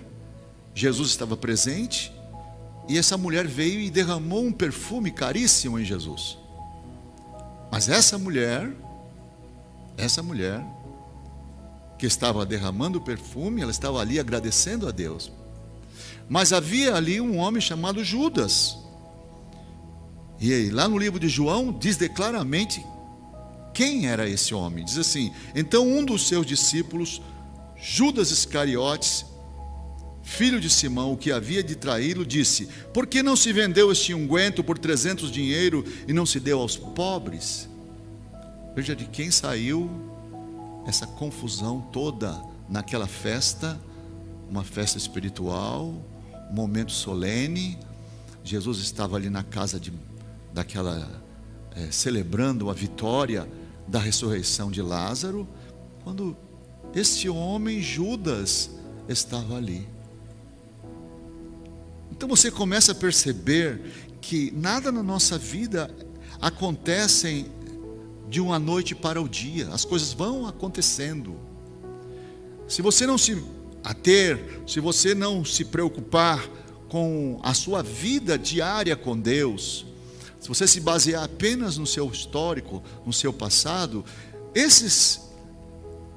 Jesus 0.74 1.10
estava 1.10 1.36
presente, 1.36 2.14
e 2.88 2.98
essa 2.98 3.18
mulher 3.18 3.46
veio 3.46 3.82
e 3.82 3.90
derramou 3.90 4.46
um 4.46 4.52
perfume 4.52 5.12
caríssimo 5.12 5.80
em 5.80 5.86
Jesus. 5.86 6.38
Mas 7.72 7.90
essa 7.90 8.18
mulher, 8.18 8.72
essa 9.98 10.24
mulher, 10.24 10.64
que 11.98 12.06
estava 12.06 12.46
derramando 12.46 13.00
perfume, 13.00 13.62
ela 13.62 13.72
estava 13.72 14.02
ali 14.02 14.20
agradecendo 14.20 14.88
a 14.88 14.92
Deus. 14.92 15.32
Mas 16.28 16.52
havia 16.52 16.96
ali 16.96 17.22
um 17.22 17.38
homem 17.38 17.62
chamado 17.62 18.04
Judas. 18.04 18.78
E 20.40 20.52
aí, 20.54 20.70
lá 20.70 20.88
no 20.88 20.98
livro 20.98 21.20
de 21.20 21.30
João, 21.30 21.72
diz 21.72 21.98
claramente 22.14 22.86
quem 23.74 24.08
era 24.08 24.28
esse 24.28 24.54
homem. 24.54 24.84
Diz 24.84 24.98
assim: 24.98 25.34
Então 25.56 25.88
um 25.88 26.04
dos 26.04 26.28
seus 26.28 26.46
discípulos, 26.46 27.22
Judas 27.76 28.32
Iscariotes, 28.32 29.26
filho 30.22 30.60
de 30.60 30.70
Simão, 30.70 31.14
o 31.14 31.18
que 31.18 31.32
havia 31.32 31.64
de 31.64 31.76
traí-lo, 31.76 32.26
disse: 32.26 32.68
Por 32.94 33.08
que 33.08 33.24
não 33.24 33.36
se 33.36 33.52
vendeu 33.52 33.92
este 33.92 34.14
unguento 34.14 34.64
por 34.64 34.78
trezentos 34.78 35.32
dinheiro 35.32 35.84
e 36.08 36.14
não 36.14 36.26
se 36.26 36.40
deu 36.40 36.60
aos 36.60 36.78
pobres? 36.78 37.70
Veja 38.76 38.96
de 38.96 39.06
quem 39.06 39.30
saiu 39.30 39.90
essa 40.88 41.06
confusão 41.06 41.82
toda 41.92 42.42
naquela 42.68 43.08
festa, 43.08 43.80
uma 44.50 44.64
festa 44.64 44.98
espiritual, 44.98 45.94
um 46.50 46.54
momento 46.54 46.92
solene. 46.92 47.78
Jesus 48.44 48.80
estava 48.80 49.16
ali 49.16 49.30
na 49.30 49.44
casa 49.44 49.80
de, 49.80 49.94
daquela, 50.52 51.24
é, 51.76 51.92
celebrando 51.92 52.70
a 52.70 52.74
vitória 52.74 53.48
da 53.88 54.00
ressurreição 54.00 54.72
de 54.72 54.82
Lázaro, 54.82 55.48
quando 56.04 56.36
este 56.96 57.30
homem, 57.30 57.82
Judas, 57.82 58.72
estava 59.08 59.56
ali. 59.56 59.88
Então 62.12 62.28
você 62.28 62.50
começa 62.50 62.92
a 62.92 62.96
perceber 62.96 63.82
que 64.22 64.52
nada 64.52 64.92
na 64.92 65.04
nossa 65.04 65.38
vida 65.38 65.94
acontece 66.40 67.46
de 68.34 68.42
uma 68.42 68.58
noite 68.58 68.96
para 68.96 69.22
o 69.22 69.30
dia, 69.30 69.68
as 69.68 69.86
coisas 69.86 70.12
vão 70.12 70.48
acontecendo. 70.48 71.36
Se 72.68 72.82
você 72.82 73.06
não 73.06 73.16
se 73.16 73.40
ater, 73.84 74.60
se 74.66 74.80
você 74.80 75.14
não 75.14 75.46
se 75.46 75.64
preocupar 75.64 76.44
com 76.90 77.40
a 77.44 77.54
sua 77.54 77.84
vida 77.84 78.36
diária 78.36 78.96
com 78.96 79.16
Deus, 79.16 79.86
se 80.40 80.48
você 80.48 80.68
se 80.68 80.82
basear 80.82 81.24
apenas 81.24 81.78
no 81.78 81.86
seu 81.86 82.10
histórico, 82.10 82.82
no 83.06 83.14
seu 83.14 83.32
passado, 83.32 84.04
esses 84.56 85.22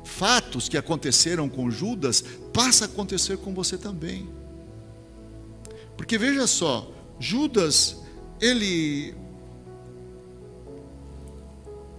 fatos 0.02 0.70
que 0.70 0.78
aconteceram 0.78 1.50
com 1.50 1.70
Judas 1.70 2.24
passa 2.50 2.86
a 2.86 2.88
acontecer 2.88 3.36
com 3.36 3.52
você 3.52 3.76
também. 3.76 4.26
Porque 5.98 6.16
veja 6.16 6.46
só, 6.46 6.90
Judas, 7.20 7.98
ele 8.40 9.14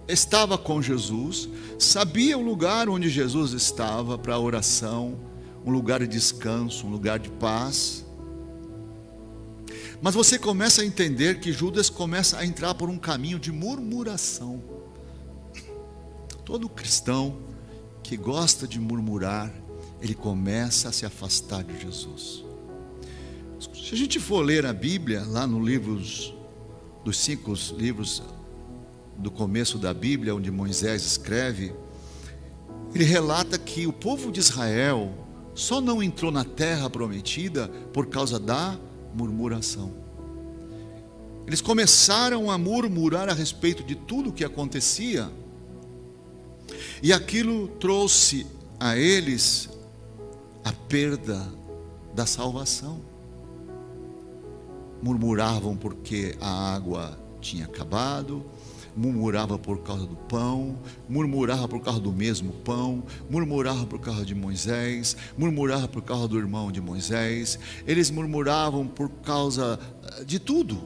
estava 0.08 0.56
com 0.56 0.80
Jesus, 0.80 1.48
sabia 1.78 2.38
o 2.38 2.42
lugar 2.42 2.88
onde 2.88 3.10
Jesus 3.10 3.52
estava 3.52 4.16
para 4.16 4.34
a 4.34 4.40
oração, 4.40 5.20
um 5.64 5.70
lugar 5.70 6.00
de 6.00 6.08
descanso, 6.08 6.86
um 6.86 6.90
lugar 6.90 7.18
de 7.18 7.28
paz. 7.28 8.06
Mas 10.00 10.14
você 10.14 10.38
começa 10.38 10.80
a 10.80 10.86
entender 10.86 11.40
que 11.40 11.52
Judas 11.52 11.90
começa 11.90 12.38
a 12.38 12.46
entrar 12.46 12.74
por 12.74 12.88
um 12.88 12.98
caminho 12.98 13.38
de 13.38 13.52
murmuração. 13.52 14.62
Todo 16.44 16.68
cristão 16.68 17.36
que 18.02 18.16
gosta 18.16 18.66
de 18.66 18.80
murmurar, 18.80 19.52
ele 20.00 20.14
começa 20.14 20.88
a 20.88 20.92
se 20.92 21.04
afastar 21.04 21.62
de 21.62 21.78
Jesus. 21.82 22.44
Se 23.74 23.94
a 23.94 23.98
gente 23.98 24.18
for 24.18 24.40
ler 24.40 24.64
a 24.64 24.72
Bíblia, 24.72 25.24
lá 25.26 25.46
no 25.46 25.62
livro 25.62 26.00
dos 27.04 27.18
cinco 27.18 27.52
livros 27.76 28.22
do 29.18 29.30
começo 29.30 29.76
da 29.78 29.92
Bíblia, 29.92 30.34
onde 30.34 30.50
Moisés 30.50 31.04
escreve, 31.04 31.74
ele 32.94 33.04
relata 33.04 33.58
que 33.58 33.86
o 33.86 33.92
povo 33.92 34.30
de 34.30 34.40
Israel 34.40 35.12
só 35.54 35.80
não 35.80 36.02
entrou 36.02 36.30
na 36.30 36.44
terra 36.44 36.88
prometida 36.88 37.68
por 37.92 38.06
causa 38.06 38.38
da 38.38 38.78
murmuração. 39.12 39.92
Eles 41.46 41.60
começaram 41.60 42.50
a 42.50 42.56
murmurar 42.56 43.28
a 43.28 43.32
respeito 43.32 43.82
de 43.82 43.94
tudo 43.94 44.30
o 44.30 44.32
que 44.32 44.44
acontecia, 44.44 45.30
e 47.02 47.12
aquilo 47.12 47.68
trouxe 47.68 48.46
a 48.78 48.96
eles 48.96 49.68
a 50.64 50.72
perda 50.72 51.44
da 52.14 52.26
salvação. 52.26 53.00
Murmuravam 55.02 55.76
porque 55.76 56.36
a 56.40 56.74
água 56.74 57.18
tinha 57.40 57.64
acabado, 57.64 58.44
murmurava 58.98 59.56
por 59.56 59.78
causa 59.78 60.04
do 60.04 60.16
pão, 60.16 60.76
murmurava 61.08 61.68
por 61.68 61.80
causa 61.80 62.00
do 62.00 62.12
mesmo 62.12 62.52
pão, 62.52 63.04
murmurava 63.30 63.86
por 63.86 64.00
causa 64.00 64.24
de 64.24 64.34
Moisés, 64.34 65.16
murmurava 65.36 65.86
por 65.86 66.02
causa 66.02 66.26
do 66.26 66.36
irmão 66.36 66.72
de 66.72 66.80
Moisés, 66.80 67.58
eles 67.86 68.10
murmuravam 68.10 68.86
por 68.86 69.08
causa 69.08 69.78
eh, 70.02 70.24
de 70.24 70.40
tudo. 70.40 70.82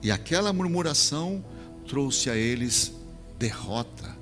E 0.00 0.10
aquela 0.10 0.52
murmuração 0.52 1.44
trouxe 1.88 2.30
a 2.30 2.36
eles 2.36 2.94
derrota. 3.38 4.16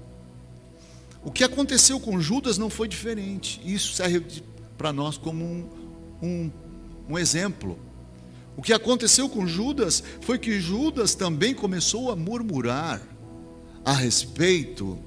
O 1.23 1.31
que 1.31 1.45
aconteceu 1.45 2.01
com 2.01 2.21
Judas 2.21 2.57
não 2.57 2.71
foi 2.71 2.89
diferente. 2.89 3.61
Isso 3.65 3.93
serve 3.93 4.43
para 4.79 4.93
nós 4.93 5.17
como 5.19 5.45
um, 5.45 5.69
um, 6.23 6.51
um 7.11 7.19
exemplo. 7.19 7.79
O 8.57 8.63
que 8.63 8.73
aconteceu 8.73 9.29
com 9.29 9.47
Judas 9.47 10.03
foi 10.21 10.39
que 10.39 10.61
Judas 10.61 11.15
também 11.15 11.55
começou 11.55 12.11
a 12.11 12.17
murmurar 12.17 13.01
a 13.85 13.93
respeito 13.93 14.99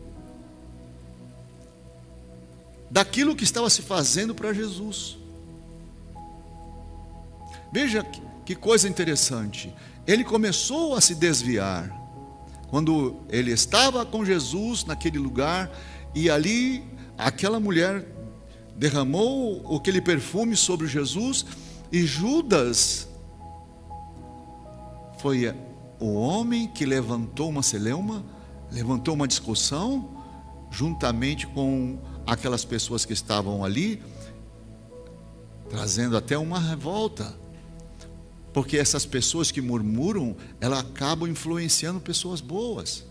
daquilo 2.89 3.35
que 3.35 3.43
estava 3.43 3.69
se 3.69 3.81
fazendo 3.81 4.33
para 4.33 4.53
Jesus. 4.53 5.17
Veja 7.71 8.03
que 8.45 8.55
coisa 8.55 8.87
interessante. 8.87 9.73
Ele 10.07 10.23
começou 10.23 10.95
a 10.95 11.01
se 11.01 11.15
desviar. 11.15 11.93
Quando 12.69 13.17
ele 13.29 13.51
estava 13.51 14.05
com 14.05 14.25
Jesus 14.25 14.85
naquele 14.85 15.17
lugar, 15.17 15.71
e 16.13 16.29
ali 16.29 16.83
aquela 17.17 17.59
mulher 17.59 18.05
derramou 18.75 19.75
aquele 19.75 20.01
perfume 20.01 20.55
sobre 20.55 20.87
Jesus, 20.87 21.45
e 21.91 22.05
Judas 22.05 23.07
foi 25.19 25.53
o 25.99 26.13
homem 26.13 26.67
que 26.67 26.85
levantou 26.85 27.49
uma 27.49 27.63
celeuma, 27.63 28.23
levantou 28.71 29.13
uma 29.13 29.27
discussão, 29.27 30.09
juntamente 30.71 31.47
com 31.47 31.99
aquelas 32.25 32.65
pessoas 32.65 33.05
que 33.05 33.13
estavam 33.13 33.63
ali, 33.63 34.01
trazendo 35.69 36.17
até 36.17 36.37
uma 36.37 36.59
revolta. 36.59 37.35
Porque 38.53 38.77
essas 38.77 39.05
pessoas 39.05 39.51
que 39.51 39.61
murmuram, 39.61 40.35
elas 40.61 40.79
acabam 40.79 41.29
influenciando 41.29 41.99
pessoas 41.99 42.39
boas. 42.39 43.05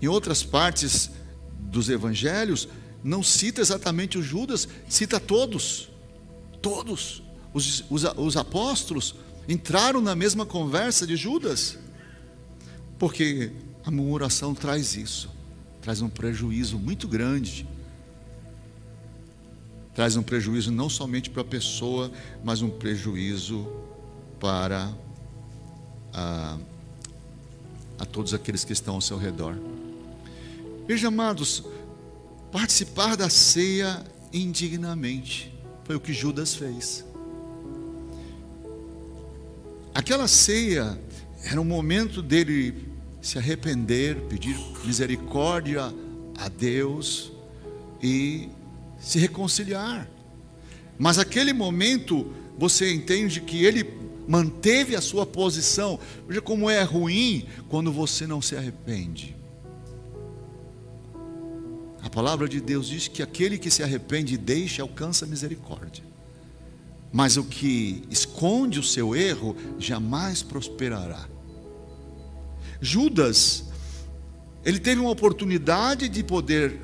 Em 0.00 0.06
outras 0.06 0.42
partes 0.42 1.10
dos 1.58 1.88
evangelhos, 1.88 2.68
não 3.02 3.22
cita 3.22 3.60
exatamente 3.60 4.18
os 4.18 4.24
Judas, 4.24 4.68
cita 4.88 5.18
todos. 5.18 5.90
Todos. 6.60 7.23
Os, 7.54 7.84
os, 7.88 8.04
os 8.16 8.36
apóstolos 8.36 9.14
entraram 9.48 10.00
na 10.00 10.14
mesma 10.14 10.44
conversa 10.44 11.06
de 11.06 11.16
Judas. 11.16 11.78
Porque 12.98 13.52
a 13.84 13.90
murmuração 13.90 14.54
traz 14.54 14.96
isso, 14.96 15.30
traz 15.80 16.00
um 16.00 16.08
prejuízo 16.08 16.78
muito 16.78 17.06
grande. 17.06 17.66
Traz 19.94 20.16
um 20.16 20.22
prejuízo 20.22 20.72
não 20.72 20.88
somente 20.88 21.30
para 21.30 21.42
a 21.42 21.44
pessoa, 21.44 22.10
mas 22.42 22.62
um 22.62 22.70
prejuízo 22.70 23.68
para 24.40 24.92
a, 26.12 26.58
a 27.98 28.04
todos 28.04 28.34
aqueles 28.34 28.64
que 28.64 28.72
estão 28.72 28.96
ao 28.96 29.00
seu 29.00 29.16
redor. 29.16 29.56
Veja, 30.86 31.08
amados, 31.08 31.62
participar 32.50 33.16
da 33.16 33.30
ceia 33.30 34.04
indignamente 34.32 35.54
foi 35.84 35.94
o 35.94 36.00
que 36.00 36.12
Judas 36.12 36.54
fez. 36.54 37.04
Aquela 39.94 40.26
ceia 40.26 40.98
era 41.44 41.60
um 41.60 41.64
momento 41.64 42.20
dele 42.20 42.88
se 43.22 43.38
arrepender, 43.38 44.16
pedir 44.22 44.58
misericórdia 44.84 45.94
a 46.36 46.48
Deus 46.48 47.32
e 48.02 48.48
se 48.98 49.18
reconciliar. 49.18 50.10
Mas 50.98 51.18
aquele 51.18 51.52
momento 51.52 52.32
você 52.58 52.92
entende 52.92 53.40
que 53.40 53.64
ele 53.64 53.84
manteve 54.26 54.96
a 54.96 55.00
sua 55.00 55.24
posição. 55.24 55.98
Veja 56.26 56.40
como 56.40 56.68
é 56.68 56.82
ruim 56.82 57.46
quando 57.68 57.92
você 57.92 58.26
não 58.26 58.42
se 58.42 58.56
arrepende. 58.56 59.36
A 62.02 62.10
palavra 62.10 62.48
de 62.48 62.60
Deus 62.60 62.88
diz 62.88 63.08
que 63.08 63.22
aquele 63.22 63.58
que 63.58 63.70
se 63.70 63.82
arrepende 63.82 64.34
e 64.34 64.38
deixa 64.38 64.82
alcança 64.82 65.24
misericórdia. 65.24 66.04
Mas 67.12 67.36
o 67.36 67.44
que 67.44 68.02
esconde 68.34 68.80
o 68.80 68.82
seu 68.82 69.14
erro 69.14 69.56
jamais 69.78 70.42
prosperará. 70.42 71.28
Judas, 72.80 73.66
ele 74.64 74.80
teve 74.80 75.00
uma 75.00 75.10
oportunidade 75.10 76.08
de 76.08 76.24
poder, 76.24 76.80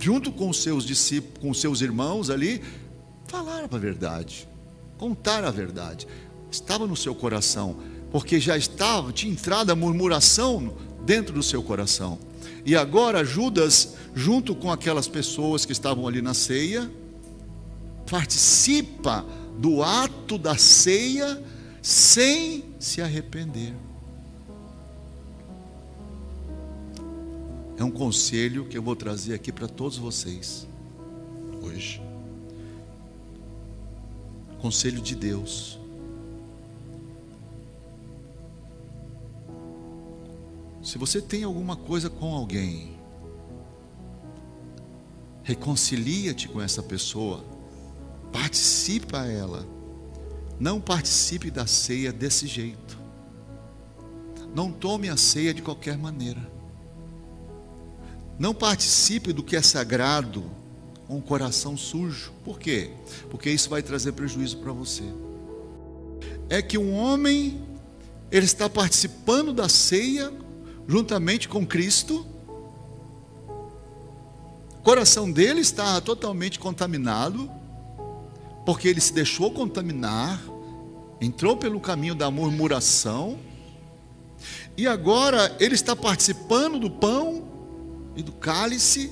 junto 0.00 0.32
com 0.32 0.52
seus 0.52 0.84
discípulos, 0.84 1.38
com 1.40 1.54
seus 1.54 1.80
irmãos 1.80 2.30
ali, 2.30 2.60
falar 3.28 3.68
a 3.70 3.78
verdade, 3.78 4.48
contar 4.98 5.44
a 5.44 5.52
verdade. 5.52 6.06
Estava 6.50 6.84
no 6.84 6.96
seu 6.96 7.14
coração, 7.14 7.76
porque 8.10 8.40
já 8.40 8.56
estava, 8.56 9.12
tinha 9.12 9.32
entrado 9.32 9.70
a 9.70 9.76
murmuração 9.76 10.74
dentro 11.06 11.32
do 11.32 11.44
seu 11.44 11.62
coração. 11.62 12.18
E 12.66 12.74
agora 12.74 13.24
Judas, 13.24 13.94
junto 14.16 14.52
com 14.52 14.72
aquelas 14.72 15.06
pessoas 15.06 15.64
que 15.64 15.72
estavam 15.72 16.08
ali 16.08 16.20
na 16.20 16.34
ceia, 16.34 16.90
participa 18.10 19.24
do 19.58 19.82
ato 19.82 20.38
da 20.38 20.56
ceia 20.56 21.42
sem 21.82 22.64
se 22.78 23.02
arrepender. 23.02 23.74
É 27.76 27.84
um 27.84 27.90
conselho 27.90 28.66
que 28.66 28.78
eu 28.78 28.82
vou 28.82 28.94
trazer 28.94 29.34
aqui 29.34 29.52
para 29.52 29.68
todos 29.68 29.98
vocês 29.98 30.66
hoje. 31.60 32.00
Conselho 34.60 35.00
de 35.00 35.14
Deus. 35.14 35.78
Se 40.82 40.98
você 40.98 41.20
tem 41.20 41.44
alguma 41.44 41.76
coisa 41.76 42.08
com 42.08 42.34
alguém, 42.34 42.96
reconcilia-te 45.42 46.48
com 46.48 46.60
essa 46.60 46.82
pessoa 46.82 47.44
Participa 48.32 49.26
ela. 49.26 49.66
Não 50.58 50.80
participe 50.80 51.50
da 51.50 51.66
ceia 51.66 52.12
desse 52.12 52.46
jeito. 52.46 52.98
Não 54.54 54.72
tome 54.72 55.08
a 55.08 55.16
ceia 55.16 55.54
de 55.54 55.62
qualquer 55.62 55.96
maneira. 55.96 56.50
Não 58.38 58.54
participe 58.54 59.32
do 59.32 59.42
que 59.42 59.56
é 59.56 59.62
sagrado 59.62 60.44
com 61.06 61.18
o 61.18 61.22
coração 61.22 61.76
sujo. 61.76 62.32
Por 62.44 62.58
quê? 62.58 62.90
Porque 63.30 63.50
isso 63.50 63.70
vai 63.70 63.82
trazer 63.82 64.12
prejuízo 64.12 64.58
para 64.58 64.72
você. 64.72 65.04
É 66.48 66.62
que 66.62 66.78
um 66.78 66.94
homem 66.94 67.60
ele 68.30 68.46
está 68.46 68.68
participando 68.68 69.52
da 69.52 69.68
ceia 69.68 70.32
juntamente 70.86 71.48
com 71.48 71.66
Cristo. 71.66 72.26
O 74.78 74.82
coração 74.82 75.30
dele 75.30 75.60
está 75.60 76.00
totalmente 76.00 76.58
contaminado 76.58 77.57
porque 78.68 78.86
ele 78.86 79.00
se 79.00 79.14
deixou 79.14 79.50
contaminar, 79.50 80.38
entrou 81.22 81.56
pelo 81.56 81.80
caminho 81.80 82.14
da 82.14 82.30
murmuração, 82.30 83.38
e 84.76 84.86
agora 84.86 85.56
ele 85.58 85.74
está 85.74 85.96
participando 85.96 86.78
do 86.78 86.90
pão 86.90 87.48
e 88.14 88.22
do 88.22 88.30
cálice 88.30 89.10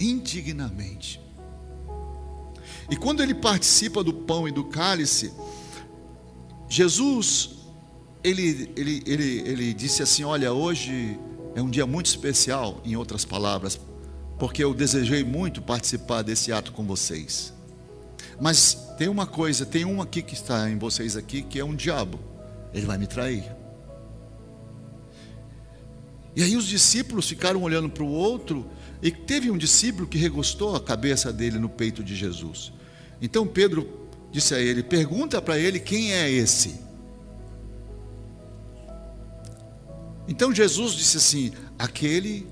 indignamente. 0.00 1.20
E 2.90 2.96
quando 2.96 3.22
ele 3.22 3.36
participa 3.36 4.02
do 4.02 4.12
pão 4.12 4.48
e 4.48 4.50
do 4.50 4.64
cálice, 4.64 5.32
Jesus, 6.68 7.50
ele, 8.24 8.72
ele, 8.74 9.04
ele, 9.06 9.42
ele 9.48 9.74
disse 9.74 10.02
assim: 10.02 10.24
Olha, 10.24 10.52
hoje 10.52 11.16
é 11.54 11.62
um 11.62 11.70
dia 11.70 11.86
muito 11.86 12.06
especial, 12.06 12.80
em 12.84 12.96
outras 12.96 13.24
palavras, 13.24 13.78
porque 14.38 14.62
eu 14.62 14.72
desejei 14.72 15.24
muito 15.24 15.60
participar 15.60 16.22
desse 16.22 16.52
ato 16.52 16.72
com 16.72 16.84
vocês. 16.84 17.52
Mas 18.40 18.74
tem 18.96 19.08
uma 19.08 19.26
coisa, 19.26 19.66
tem 19.66 19.84
um 19.84 20.00
aqui 20.00 20.22
que 20.22 20.34
está 20.34 20.70
em 20.70 20.78
vocês 20.78 21.16
aqui 21.16 21.42
que 21.42 21.58
é 21.58 21.64
um 21.64 21.74
diabo. 21.74 22.20
Ele 22.72 22.86
vai 22.86 22.96
me 22.96 23.06
trair. 23.06 23.44
E 26.36 26.42
aí 26.42 26.56
os 26.56 26.66
discípulos 26.66 27.28
ficaram 27.28 27.62
olhando 27.62 27.88
para 27.88 28.04
o 28.04 28.08
outro 28.08 28.64
e 29.02 29.10
teve 29.10 29.50
um 29.50 29.58
discípulo 29.58 30.06
que 30.06 30.18
regostou 30.18 30.76
a 30.76 30.80
cabeça 30.80 31.32
dele 31.32 31.58
no 31.58 31.68
peito 31.68 32.04
de 32.04 32.14
Jesus. 32.14 32.72
Então 33.20 33.44
Pedro 33.44 34.08
disse 34.30 34.54
a 34.54 34.60
ele: 34.60 34.84
"Pergunta 34.84 35.42
para 35.42 35.58
ele 35.58 35.80
quem 35.80 36.12
é 36.12 36.30
esse?" 36.30 36.76
Então 40.28 40.54
Jesus 40.54 40.92
disse 40.92 41.16
assim: 41.16 41.52
"Aquele 41.76 42.46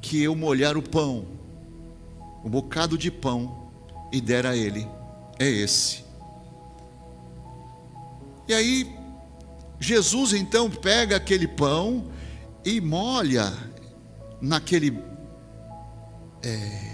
que 0.00 0.22
eu 0.22 0.34
molhar 0.34 0.76
o 0.76 0.82
pão, 0.82 1.26
um 2.44 2.50
bocado 2.50 2.96
de 2.96 3.10
pão, 3.10 3.70
e 4.12 4.20
der 4.20 4.46
a 4.46 4.56
ele, 4.56 4.86
é 5.38 5.48
esse. 5.48 6.04
E 8.48 8.54
aí, 8.54 8.92
Jesus 9.78 10.32
então 10.32 10.70
pega 10.70 11.16
aquele 11.16 11.46
pão 11.46 12.10
e 12.64 12.80
molha 12.80 13.52
naquele. 14.40 14.98
É, 16.42 16.90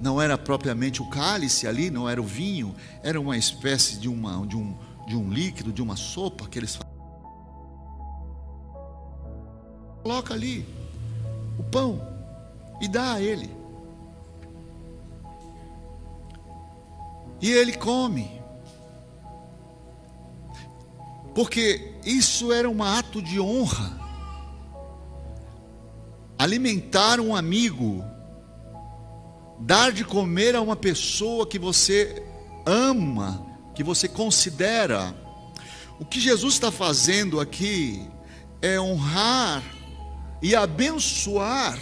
não 0.00 0.20
era 0.20 0.36
propriamente 0.36 1.00
o 1.00 1.08
cálice 1.08 1.66
ali, 1.66 1.90
não 1.90 2.08
era 2.08 2.20
o 2.20 2.24
vinho, 2.24 2.74
era 3.02 3.20
uma 3.20 3.36
espécie 3.36 3.96
de, 3.98 4.08
uma, 4.08 4.44
de, 4.46 4.56
um, 4.56 4.76
de 5.06 5.16
um 5.16 5.30
líquido, 5.30 5.72
de 5.72 5.80
uma 5.80 5.96
sopa 5.96 6.48
que 6.48 6.58
eles 6.58 6.78
coloca 10.02 10.34
ali 10.34 10.83
o 11.58 11.62
pão 11.62 12.00
e 12.80 12.88
dá 12.88 13.14
a 13.14 13.20
ele. 13.20 13.50
E 17.40 17.50
ele 17.50 17.76
come. 17.76 18.40
Porque 21.34 21.92
isso 22.04 22.52
era 22.52 22.68
um 22.70 22.82
ato 22.82 23.20
de 23.20 23.40
honra. 23.40 24.00
Alimentar 26.38 27.20
um 27.20 27.34
amigo, 27.34 28.04
dar 29.60 29.92
de 29.92 30.04
comer 30.04 30.54
a 30.54 30.60
uma 30.60 30.76
pessoa 30.76 31.46
que 31.46 31.58
você 31.58 32.22
ama, 32.64 33.44
que 33.74 33.82
você 33.82 34.08
considera. 34.08 35.14
O 35.98 36.04
que 36.04 36.20
Jesus 36.20 36.54
está 36.54 36.70
fazendo 36.70 37.40
aqui 37.40 38.08
é 38.60 38.80
honrar 38.80 39.62
e 40.44 40.54
abençoar 40.54 41.78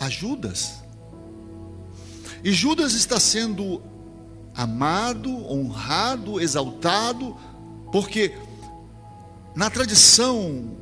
a 0.00 0.08
Judas. 0.08 0.82
E 2.42 2.50
Judas 2.50 2.94
está 2.94 3.20
sendo 3.20 3.82
amado, 4.54 5.30
honrado, 5.46 6.40
exaltado, 6.40 7.36
porque 7.92 8.34
na 9.54 9.68
tradição 9.68 10.74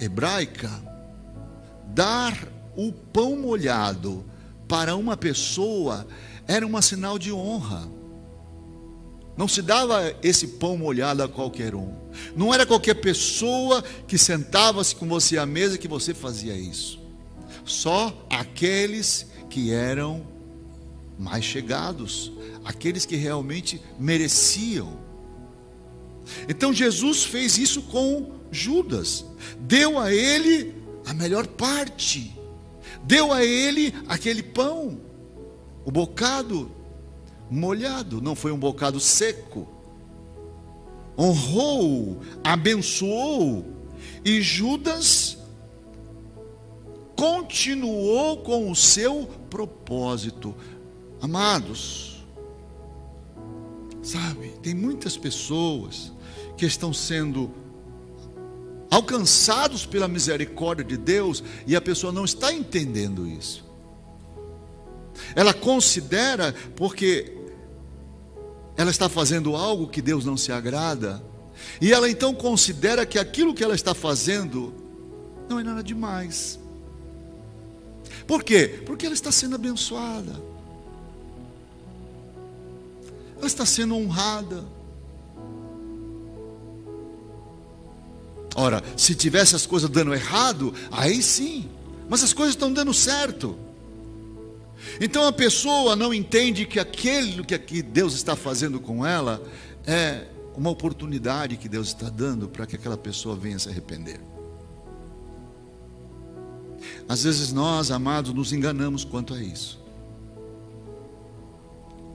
hebraica, 0.00 0.70
dar 1.88 2.32
o 2.74 2.90
pão 2.90 3.36
molhado 3.36 4.24
para 4.66 4.96
uma 4.96 5.18
pessoa 5.18 6.06
era 6.48 6.66
um 6.66 6.80
sinal 6.80 7.18
de 7.18 7.30
honra. 7.30 7.86
Não 9.36 9.46
se 9.46 9.60
dava 9.60 10.14
esse 10.22 10.46
pão 10.46 10.78
molhado 10.78 11.22
a 11.22 11.28
qualquer 11.28 11.74
um. 11.74 11.94
Não 12.34 12.54
era 12.54 12.64
qualquer 12.64 12.94
pessoa 12.94 13.84
que 14.06 14.16
sentava-se 14.16 14.96
com 14.96 15.06
você 15.06 15.36
à 15.36 15.44
mesa 15.44 15.76
que 15.76 15.86
você 15.86 16.14
fazia 16.14 16.54
isso. 16.54 16.98
Só 17.64 18.26
aqueles 18.30 19.26
que 19.50 19.72
eram 19.72 20.26
mais 21.18 21.44
chegados, 21.44 22.32
aqueles 22.64 23.04
que 23.04 23.16
realmente 23.16 23.80
mereciam. 23.98 24.98
Então 26.48 26.72
Jesus 26.72 27.24
fez 27.24 27.58
isso 27.58 27.82
com 27.82 28.32
Judas, 28.50 29.24
deu 29.60 29.98
a 29.98 30.12
ele 30.12 30.74
a 31.04 31.12
melhor 31.12 31.46
parte, 31.46 32.34
deu 33.04 33.32
a 33.32 33.44
ele 33.44 33.94
aquele 34.08 34.42
pão, 34.42 35.00
o 35.84 35.90
bocado 35.90 36.70
molhado, 37.50 38.20
não 38.20 38.34
foi 38.34 38.52
um 38.52 38.58
bocado 38.58 39.00
seco. 39.00 39.68
Honrou, 41.18 42.20
abençoou, 42.44 43.64
e 44.24 44.40
Judas 44.42 45.38
continuou 47.16 48.38
com 48.38 48.70
o 48.70 48.76
seu 48.76 49.28
propósito. 49.48 50.54
Amados, 51.20 52.24
sabe, 54.02 54.52
tem 54.62 54.74
muitas 54.74 55.16
pessoas 55.16 56.12
que 56.56 56.66
estão 56.66 56.92
sendo 56.92 57.50
alcançados 58.90 59.84
pela 59.84 60.06
misericórdia 60.06 60.84
de 60.84 60.96
Deus 60.96 61.42
e 61.66 61.74
a 61.74 61.80
pessoa 61.80 62.12
não 62.12 62.24
está 62.24 62.52
entendendo 62.52 63.26
isso. 63.26 63.64
Ela 65.34 65.54
considera 65.54 66.54
porque 66.74 67.35
ela 68.76 68.90
está 68.90 69.08
fazendo 69.08 69.56
algo 69.56 69.88
que 69.88 70.02
Deus 70.02 70.24
não 70.24 70.36
se 70.36 70.52
agrada, 70.52 71.22
e 71.80 71.92
ela 71.92 72.08
então 72.08 72.34
considera 72.34 73.06
que 73.06 73.18
aquilo 73.18 73.54
que 73.54 73.64
ela 73.64 73.74
está 73.74 73.94
fazendo 73.94 74.74
não 75.48 75.58
é 75.58 75.62
nada 75.62 75.82
demais. 75.82 76.58
Por 78.26 78.42
quê? 78.42 78.82
Porque 78.84 79.06
ela 79.06 79.14
está 79.14 79.32
sendo 79.32 79.54
abençoada, 79.54 80.40
ela 83.36 83.46
está 83.46 83.64
sendo 83.64 83.94
honrada. 83.94 84.64
Ora, 88.54 88.82
se 88.96 89.14
tivesse 89.14 89.54
as 89.54 89.66
coisas 89.66 89.88
dando 89.88 90.14
errado, 90.14 90.72
aí 90.90 91.22
sim, 91.22 91.68
mas 92.08 92.22
as 92.22 92.32
coisas 92.32 92.54
estão 92.54 92.72
dando 92.72 92.92
certo. 92.94 93.65
Então 95.00 95.26
a 95.26 95.32
pessoa 95.32 95.94
não 95.96 96.12
entende 96.12 96.66
que 96.66 96.78
aquilo 96.78 97.44
que 97.44 97.82
Deus 97.82 98.14
está 98.14 98.34
fazendo 98.36 98.80
com 98.80 99.04
ela 99.04 99.42
é 99.86 100.26
uma 100.56 100.70
oportunidade 100.70 101.56
que 101.56 101.68
Deus 101.68 101.88
está 101.88 102.08
dando 102.08 102.48
para 102.48 102.66
que 102.66 102.76
aquela 102.76 102.96
pessoa 102.96 103.36
venha 103.36 103.58
se 103.58 103.68
arrepender. 103.68 104.20
Às 107.08 107.22
vezes 107.24 107.52
nós, 107.52 107.90
amados, 107.90 108.32
nos 108.32 108.52
enganamos 108.52 109.04
quanto 109.04 109.34
a 109.34 109.42
isso. 109.42 109.80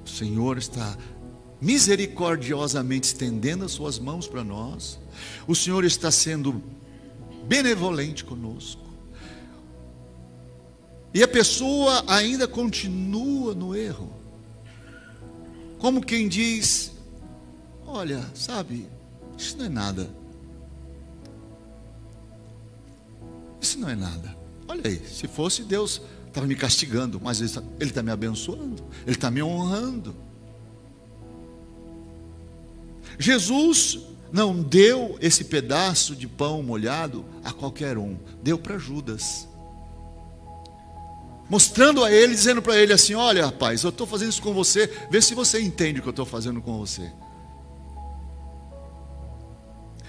O 0.05 0.09
Senhor 0.09 0.57
está 0.57 0.97
misericordiosamente 1.61 3.07
estendendo 3.07 3.63
as 3.63 3.71
suas 3.71 3.99
mãos 3.99 4.27
para 4.27 4.43
nós. 4.43 4.99
O 5.47 5.55
Senhor 5.55 5.85
está 5.85 6.09
sendo 6.09 6.61
benevolente 7.47 8.25
conosco. 8.25 8.80
E 11.13 11.21
a 11.21 11.27
pessoa 11.27 12.03
ainda 12.07 12.47
continua 12.47 13.53
no 13.53 13.75
erro. 13.75 14.11
Como 15.77 16.01
quem 16.01 16.29
diz: 16.29 16.91
Olha, 17.85 18.23
sabe, 18.33 18.87
isso 19.37 19.57
não 19.57 19.65
é 19.65 19.69
nada. 19.69 20.09
Isso 23.59 23.77
não 23.77 23.89
é 23.89 23.95
nada. 23.95 24.35
Olha 24.67 24.81
aí, 24.85 25.01
se 25.05 25.27
fosse 25.27 25.63
Deus, 25.63 26.01
estava 26.27 26.47
me 26.47 26.55
castigando, 26.55 27.19
mas 27.21 27.39
Ele 27.39 27.47
está 27.47 27.61
tá 27.93 28.03
me 28.03 28.11
abençoando, 28.11 28.83
Ele 29.05 29.15
está 29.15 29.29
me 29.29 29.43
honrando. 29.43 30.15
Jesus 33.19 33.99
não 34.31 34.63
deu 34.63 35.17
esse 35.19 35.43
pedaço 35.43 36.15
de 36.15 36.25
pão 36.25 36.63
molhado 36.63 37.25
a 37.43 37.51
qualquer 37.51 37.97
um, 37.97 38.17
deu 38.41 38.57
para 38.57 38.77
Judas 38.77 39.47
mostrando 41.51 42.01
a 42.01 42.09
ele, 42.09 42.33
dizendo 42.33 42.61
para 42.61 42.77
ele 42.77 42.93
assim: 42.93 43.13
Olha, 43.13 43.47
rapaz, 43.47 43.83
eu 43.83 43.89
estou 43.89 44.07
fazendo 44.07 44.29
isso 44.29 44.41
com 44.41 44.53
você, 44.53 44.87
vê 45.11 45.21
se 45.21 45.35
você 45.35 45.61
entende 45.61 45.99
o 45.99 46.01
que 46.01 46.07
eu 46.07 46.11
estou 46.11 46.25
fazendo 46.25 46.61
com 46.61 46.77
você. 46.77 47.11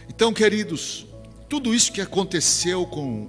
Então, 0.08 0.32
queridos, 0.32 1.04
tudo 1.48 1.74
isso 1.74 1.90
que 1.90 2.00
aconteceu 2.00 2.86
com, 2.86 3.26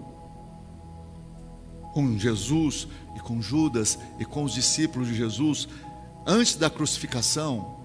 com 1.91 2.19
Jesus 2.19 2.87
e 3.15 3.19
com 3.19 3.41
Judas 3.41 3.97
e 4.19 4.25
com 4.25 4.43
os 4.43 4.53
discípulos 4.53 5.07
de 5.07 5.15
Jesus, 5.15 5.67
antes 6.23 6.55
da 6.55 6.69
crucificação, 6.69 7.79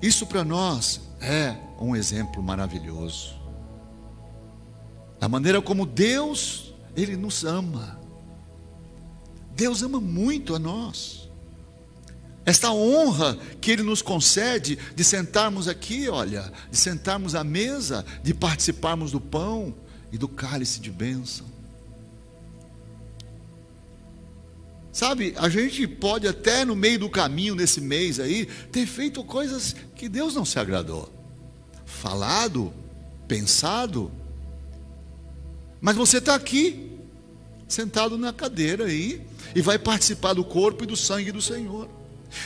isso 0.00 0.26
para 0.26 0.42
nós 0.42 1.02
é 1.20 1.54
um 1.78 1.94
exemplo 1.94 2.42
maravilhoso. 2.42 3.34
Da 5.20 5.28
maneira 5.28 5.60
como 5.60 5.84
Deus, 5.84 6.74
Ele 6.96 7.14
nos 7.14 7.44
ama. 7.44 8.05
Deus 9.56 9.82
ama 9.82 10.00
muito 10.00 10.54
a 10.54 10.58
nós. 10.58 11.30
Esta 12.44 12.70
honra 12.70 13.36
que 13.60 13.72
Ele 13.72 13.82
nos 13.82 14.02
concede 14.02 14.78
de 14.94 15.02
sentarmos 15.02 15.66
aqui, 15.66 16.08
olha, 16.08 16.52
de 16.70 16.76
sentarmos 16.76 17.34
à 17.34 17.42
mesa, 17.42 18.04
de 18.22 18.32
participarmos 18.34 19.10
do 19.10 19.20
pão 19.20 19.74
e 20.12 20.18
do 20.18 20.28
cálice 20.28 20.78
de 20.78 20.90
bênção. 20.90 21.46
Sabe, 24.92 25.34
a 25.36 25.48
gente 25.48 25.86
pode 25.88 26.28
até 26.28 26.64
no 26.64 26.76
meio 26.76 26.98
do 26.98 27.10
caminho, 27.10 27.54
nesse 27.54 27.80
mês 27.80 28.20
aí, 28.20 28.46
ter 28.70 28.86
feito 28.86 29.24
coisas 29.24 29.74
que 29.94 30.08
Deus 30.08 30.34
não 30.34 30.44
se 30.44 30.58
agradou. 30.58 31.12
Falado, 31.84 32.72
pensado. 33.26 34.10
Mas 35.80 35.96
você 35.96 36.18
está 36.18 36.34
aqui, 36.34 36.95
sentado 37.68 38.16
na 38.16 38.32
cadeira 38.32 38.86
aí, 38.86 39.26
e 39.54 39.60
vai 39.60 39.78
participar 39.78 40.34
do 40.34 40.44
corpo 40.44 40.84
e 40.84 40.86
do 40.86 40.96
sangue 40.96 41.32
do 41.32 41.42
Senhor. 41.42 41.88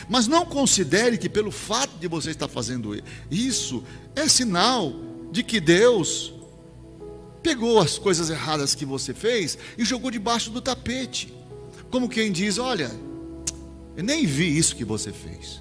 Mas 0.09 0.27
não 0.27 0.45
considere 0.45 1.19
que 1.19 1.29
pelo 1.29 1.51
fato 1.51 1.99
de 1.99 2.07
você 2.07 2.31
estar 2.31 2.49
fazendo 2.49 3.01
isso, 3.31 3.83
é 4.15 4.29
sinal 4.29 4.93
de 5.33 5.43
que 5.43 5.61
Deus 5.61 6.33
pegou 7.43 7.81
as 7.81 7.99
coisas 7.99 8.31
erradas 8.31 8.75
que 8.75 8.85
você 8.85 9.15
fez 9.15 9.59
e 9.77 9.85
jogou 9.85 10.11
debaixo 10.11 10.51
do 10.51 10.61
tapete. 10.61 11.33
Como 11.91 12.09
quem 12.09 12.31
diz: 12.31 12.59
Olha, 12.59 12.91
eu 13.97 14.05
nem 14.05 14.27
vi 14.27 14.57
isso 14.57 14.77
que 14.77 14.85
você 14.85 15.13
fez. 15.13 15.61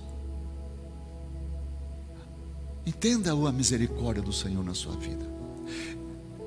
Entenda 2.85 3.31
a 3.31 3.51
misericórdia 3.51 4.21
do 4.21 4.33
Senhor 4.33 4.63
na 4.63 4.73
sua 4.73 4.95
vida. 4.95 5.25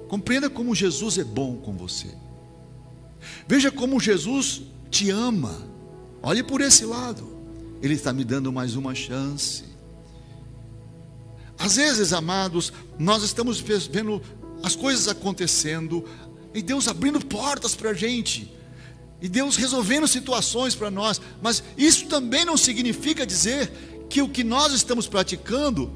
Compreenda 0.08 0.50
como 0.50 0.74
Jesus 0.74 1.18
é 1.18 1.24
bom 1.24 1.56
com 1.56 1.76
você. 1.76 2.08
Veja 3.46 3.70
como 3.70 4.00
Jesus 4.00 4.62
te 4.90 5.10
ama. 5.10 5.62
Olhe 6.22 6.42
por 6.42 6.60
esse 6.60 6.84
lado. 6.84 7.30
Ele 7.82 7.94
está 7.94 8.12
me 8.12 8.24
dando 8.24 8.52
mais 8.52 8.76
uma 8.76 8.94
chance. 8.94 9.64
Às 11.58 11.76
vezes, 11.76 12.12
amados, 12.12 12.72
nós 12.98 13.22
estamos 13.22 13.60
vendo 13.60 14.22
as 14.62 14.76
coisas 14.76 15.08
acontecendo 15.08 16.04
e 16.54 16.62
Deus 16.62 16.88
abrindo 16.88 17.24
portas 17.24 17.74
para 17.74 17.90
a 17.90 17.94
gente, 17.94 18.52
e 19.20 19.28
Deus 19.28 19.56
resolvendo 19.56 20.06
situações 20.08 20.74
para 20.74 20.90
nós, 20.90 21.20
mas 21.40 21.62
isso 21.76 22.06
também 22.06 22.44
não 22.44 22.56
significa 22.56 23.24
dizer 23.24 23.70
que 24.10 24.20
o 24.20 24.28
que 24.28 24.42
nós 24.42 24.72
estamos 24.72 25.06
praticando 25.06 25.92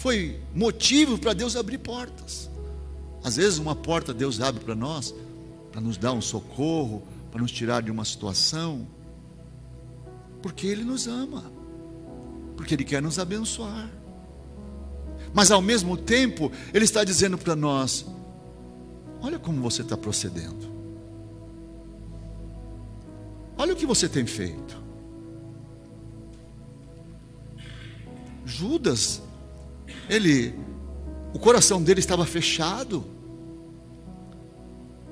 foi 0.00 0.38
motivo 0.54 1.18
para 1.18 1.32
Deus 1.32 1.56
abrir 1.56 1.78
portas. 1.78 2.50
Às 3.24 3.36
vezes, 3.36 3.58
uma 3.58 3.74
porta 3.74 4.12
Deus 4.12 4.40
abre 4.40 4.62
para 4.62 4.74
nós, 4.74 5.14
para 5.76 5.84
nos 5.84 5.98
dar 5.98 6.14
um 6.14 6.22
socorro, 6.22 7.02
para 7.30 7.38
nos 7.38 7.52
tirar 7.52 7.82
de 7.82 7.90
uma 7.90 8.02
situação, 8.02 8.88
porque 10.40 10.66
Ele 10.66 10.82
nos 10.82 11.06
ama, 11.06 11.52
porque 12.56 12.72
Ele 12.72 12.82
quer 12.82 13.02
nos 13.02 13.18
abençoar. 13.18 13.90
Mas 15.34 15.50
ao 15.50 15.60
mesmo 15.60 15.94
tempo, 15.94 16.50
Ele 16.72 16.86
está 16.86 17.04
dizendo 17.04 17.36
para 17.36 17.54
nós: 17.54 18.06
olha 19.20 19.38
como 19.38 19.60
você 19.60 19.82
está 19.82 19.98
procedendo, 19.98 20.66
olha 23.58 23.74
o 23.74 23.76
que 23.76 23.84
você 23.84 24.08
tem 24.08 24.24
feito. 24.24 24.82
Judas, 28.46 29.20
ele, 30.08 30.54
o 31.34 31.38
coração 31.38 31.82
dele 31.82 32.00
estava 32.00 32.24
fechado, 32.24 33.15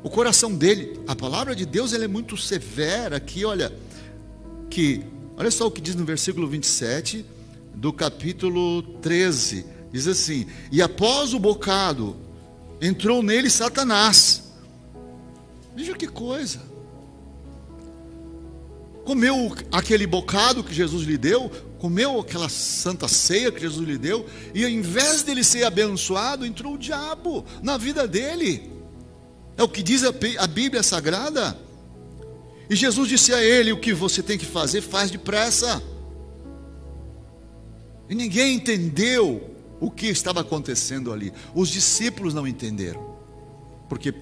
o 0.04 0.10
coração 0.10 0.54
dele, 0.54 1.00
a 1.08 1.16
palavra 1.16 1.56
de 1.56 1.64
Deus 1.64 1.94
ele 1.94 2.04
é 2.04 2.08
muito 2.08 2.36
severa 2.36 3.16
aqui, 3.16 3.42
olha, 3.42 3.72
que, 4.68 5.02
olha 5.34 5.50
só 5.50 5.66
o 5.66 5.70
que 5.70 5.80
diz 5.80 5.94
no 5.94 6.04
versículo 6.04 6.46
27 6.46 7.24
do 7.74 7.90
capítulo 7.90 8.82
13, 9.00 9.64
diz 9.90 10.06
assim: 10.06 10.46
E 10.70 10.82
após 10.82 11.32
o 11.32 11.38
bocado, 11.38 12.14
entrou 12.82 13.22
nele 13.22 13.48
Satanás. 13.48 14.42
Veja 15.74 15.94
que 15.94 16.06
coisa. 16.06 16.60
Comeu 19.06 19.56
aquele 19.72 20.06
bocado 20.06 20.62
que 20.62 20.74
Jesus 20.74 21.06
lhe 21.06 21.16
deu, 21.16 21.50
comeu 21.78 22.20
aquela 22.20 22.50
santa 22.50 23.08
ceia 23.08 23.50
que 23.50 23.60
Jesus 23.60 23.88
lhe 23.88 23.96
deu, 23.96 24.26
e 24.54 24.64
ao 24.64 24.70
invés 24.70 25.22
dele 25.22 25.42
ser 25.42 25.64
abençoado, 25.64 26.44
entrou 26.44 26.74
o 26.74 26.78
diabo 26.78 27.42
na 27.62 27.78
vida 27.78 28.06
dele. 28.06 28.73
É 29.56 29.62
o 29.62 29.68
que 29.68 29.82
diz 29.82 30.02
a 30.04 30.46
Bíblia 30.46 30.82
Sagrada. 30.82 31.58
E 32.68 32.74
Jesus 32.74 33.08
disse 33.08 33.32
a 33.32 33.42
ele: 33.42 33.72
O 33.72 33.80
que 33.80 33.92
você 33.92 34.22
tem 34.22 34.38
que 34.38 34.46
fazer, 34.46 34.80
faz 34.80 35.10
depressa. 35.10 35.82
E 38.08 38.14
ninguém 38.14 38.56
entendeu 38.56 39.54
o 39.80 39.90
que 39.90 40.06
estava 40.06 40.40
acontecendo 40.40 41.12
ali. 41.12 41.32
Os 41.54 41.68
discípulos 41.68 42.34
não 42.34 42.46
entenderam, 42.46 43.16
porque 43.88 44.14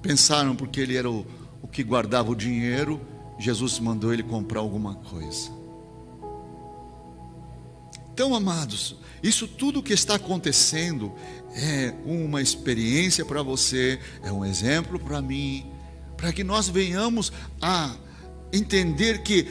pensaram 0.00 0.54
porque 0.54 0.80
ele 0.80 0.96
era 0.96 1.10
o, 1.10 1.26
o 1.62 1.68
que 1.68 1.82
guardava 1.82 2.30
o 2.30 2.34
dinheiro, 2.34 3.00
Jesus 3.38 3.78
mandou 3.78 4.12
ele 4.12 4.22
comprar 4.22 4.60
alguma 4.60 4.96
coisa. 4.96 5.50
Então, 8.12 8.34
amados, 8.34 8.96
isso 9.22 9.48
tudo 9.48 9.82
que 9.82 9.94
está 9.94 10.16
acontecendo 10.16 11.12
é 11.54 11.94
uma 12.04 12.40
experiência 12.40 13.24
para 13.24 13.42
você, 13.42 13.98
é 14.22 14.32
um 14.32 14.44
exemplo 14.44 14.98
para 14.98 15.20
mim, 15.20 15.66
para 16.16 16.32
que 16.32 16.42
nós 16.42 16.68
venhamos 16.68 17.32
a 17.60 17.94
entender 18.52 19.22
que 19.22 19.46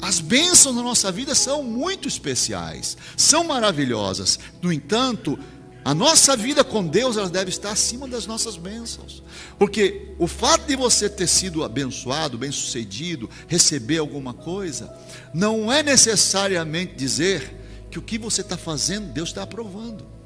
as 0.00 0.20
bênçãos 0.20 0.76
na 0.76 0.82
nossa 0.82 1.10
vida 1.10 1.34
são 1.34 1.62
muito 1.62 2.06
especiais, 2.06 2.96
são 3.16 3.44
maravilhosas. 3.44 4.38
No 4.62 4.72
entanto, 4.72 5.38
a 5.84 5.94
nossa 5.94 6.36
vida 6.36 6.62
com 6.62 6.86
Deus 6.86 7.16
ela 7.16 7.30
deve 7.30 7.50
estar 7.50 7.70
acima 7.70 8.06
das 8.06 8.26
nossas 8.26 8.56
bênçãos. 8.56 9.22
Porque 9.58 10.14
o 10.18 10.26
fato 10.26 10.66
de 10.66 10.76
você 10.76 11.08
ter 11.08 11.26
sido 11.26 11.64
abençoado, 11.64 12.38
bem-sucedido, 12.38 13.28
receber 13.46 13.98
alguma 13.98 14.34
coisa, 14.34 14.94
não 15.32 15.72
é 15.72 15.82
necessariamente 15.82 16.94
dizer 16.94 17.56
que 17.90 17.98
o 17.98 18.02
que 18.02 18.18
você 18.18 18.42
está 18.42 18.56
fazendo, 18.56 19.12
Deus 19.12 19.30
está 19.30 19.42
aprovando. 19.42 20.17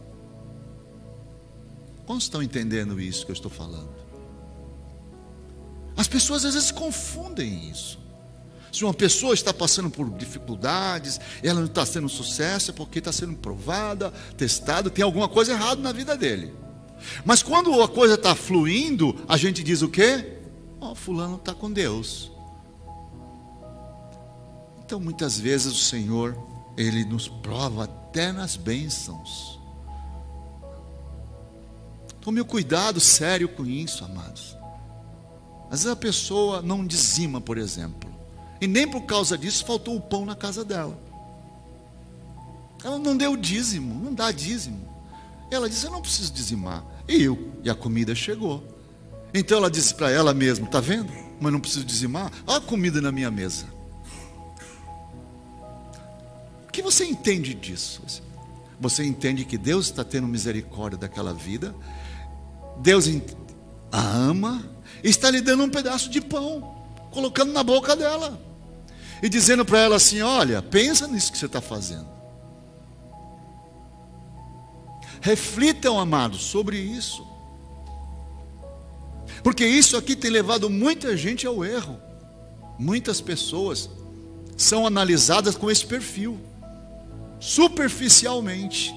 Quantos 2.12 2.26
estão 2.26 2.42
entendendo 2.42 3.00
isso 3.00 3.24
que 3.24 3.32
eu 3.32 3.34
estou 3.34 3.50
falando? 3.50 3.88
As 5.96 6.06
pessoas 6.06 6.44
às 6.44 6.52
vezes 6.52 6.70
confundem 6.70 7.70
isso. 7.70 7.98
Se 8.70 8.84
uma 8.84 8.92
pessoa 8.92 9.32
está 9.32 9.50
passando 9.50 9.88
por 9.88 10.10
dificuldades, 10.10 11.18
ela 11.42 11.60
não 11.60 11.68
está 11.68 11.86
sendo 11.86 12.10
sucesso, 12.10 12.70
é 12.70 12.74
porque 12.74 12.98
está 12.98 13.10
sendo 13.10 13.34
provada, 13.38 14.10
testada, 14.36 14.90
tem 14.90 15.02
alguma 15.02 15.26
coisa 15.26 15.52
errada 15.52 15.80
na 15.80 15.90
vida 15.90 16.14
dele. 16.14 16.52
Mas 17.24 17.42
quando 17.42 17.82
a 17.82 17.88
coisa 17.88 18.12
está 18.12 18.34
fluindo, 18.34 19.18
a 19.26 19.38
gente 19.38 19.62
diz 19.62 19.80
o 19.80 19.88
quê? 19.88 20.36
Oh, 20.82 20.94
fulano 20.94 21.36
está 21.36 21.54
com 21.54 21.72
Deus. 21.72 22.30
Então 24.84 25.00
muitas 25.00 25.40
vezes 25.40 25.72
o 25.72 25.82
Senhor, 25.82 26.36
Ele 26.76 27.06
nos 27.06 27.26
prova 27.26 27.84
até 27.84 28.32
nas 28.32 28.54
bênçãos. 28.54 29.51
Tome 32.22 32.40
o 32.40 32.44
cuidado 32.44 33.00
sério 33.00 33.48
com 33.48 33.66
isso, 33.66 34.04
amados. 34.04 34.56
Às 35.64 35.80
vezes 35.80 35.86
a 35.86 35.96
pessoa 35.96 36.62
não 36.62 36.86
dizima, 36.86 37.40
por 37.40 37.58
exemplo. 37.58 38.08
E 38.60 38.66
nem 38.66 38.88
por 38.88 39.02
causa 39.02 39.36
disso 39.36 39.66
faltou 39.66 39.96
o 39.96 40.00
pão 40.00 40.24
na 40.24 40.36
casa 40.36 40.64
dela. 40.64 40.96
Ela 42.84 42.98
não 42.98 43.16
deu 43.16 43.36
dízimo, 43.36 43.94
não 44.02 44.14
dá 44.14 44.30
dízimo. 44.30 44.88
Ela 45.50 45.68
disse: 45.68 45.84
Eu 45.84 45.90
não 45.90 46.00
preciso 46.00 46.32
dizimar. 46.32 46.84
E 47.08 47.22
eu, 47.22 47.52
e 47.64 47.68
a 47.68 47.74
comida 47.74 48.14
chegou. 48.14 48.64
Então 49.34 49.58
ela 49.58 49.70
disse 49.70 49.94
para 49.94 50.10
ela 50.10 50.32
mesma: 50.32 50.66
Está 50.66 50.78
vendo? 50.78 51.12
Mas 51.40 51.52
não 51.52 51.60
preciso 51.60 51.84
dizimar. 51.84 52.30
Olha 52.46 52.58
a 52.58 52.60
comida 52.60 53.00
na 53.00 53.10
minha 53.10 53.30
mesa. 53.30 53.66
O 56.68 56.72
que 56.72 56.82
você 56.82 57.04
entende 57.04 57.52
disso? 57.54 58.02
Você 58.80 59.04
entende 59.04 59.44
que 59.44 59.58
Deus 59.58 59.86
está 59.86 60.02
tendo 60.02 60.26
misericórdia 60.26 60.98
daquela 60.98 61.32
vida, 61.32 61.74
Deus 62.78 63.06
a 63.90 64.00
ama, 64.00 64.64
está 65.02 65.30
lhe 65.30 65.40
dando 65.40 65.64
um 65.64 65.70
pedaço 65.70 66.08
de 66.08 66.20
pão, 66.20 66.74
colocando 67.10 67.52
na 67.52 67.62
boca 67.62 67.94
dela 67.94 68.40
e 69.22 69.28
dizendo 69.28 69.64
para 69.64 69.78
ela 69.78 69.96
assim: 69.96 70.20
Olha, 70.22 70.60
pensa 70.60 71.06
nisso 71.06 71.30
que 71.30 71.38
você 71.38 71.46
está 71.46 71.60
fazendo. 71.60 72.10
Reflitam, 75.20 76.00
amados, 76.00 76.42
sobre 76.42 76.78
isso. 76.78 77.24
Porque 79.42 79.64
isso 79.64 79.96
aqui 79.96 80.16
tem 80.16 80.30
levado 80.30 80.68
muita 80.68 81.16
gente 81.16 81.46
ao 81.46 81.64
erro. 81.64 81.98
Muitas 82.78 83.20
pessoas 83.20 83.88
são 84.56 84.86
analisadas 84.86 85.56
com 85.56 85.70
esse 85.70 85.86
perfil, 85.86 86.40
superficialmente. 87.38 88.92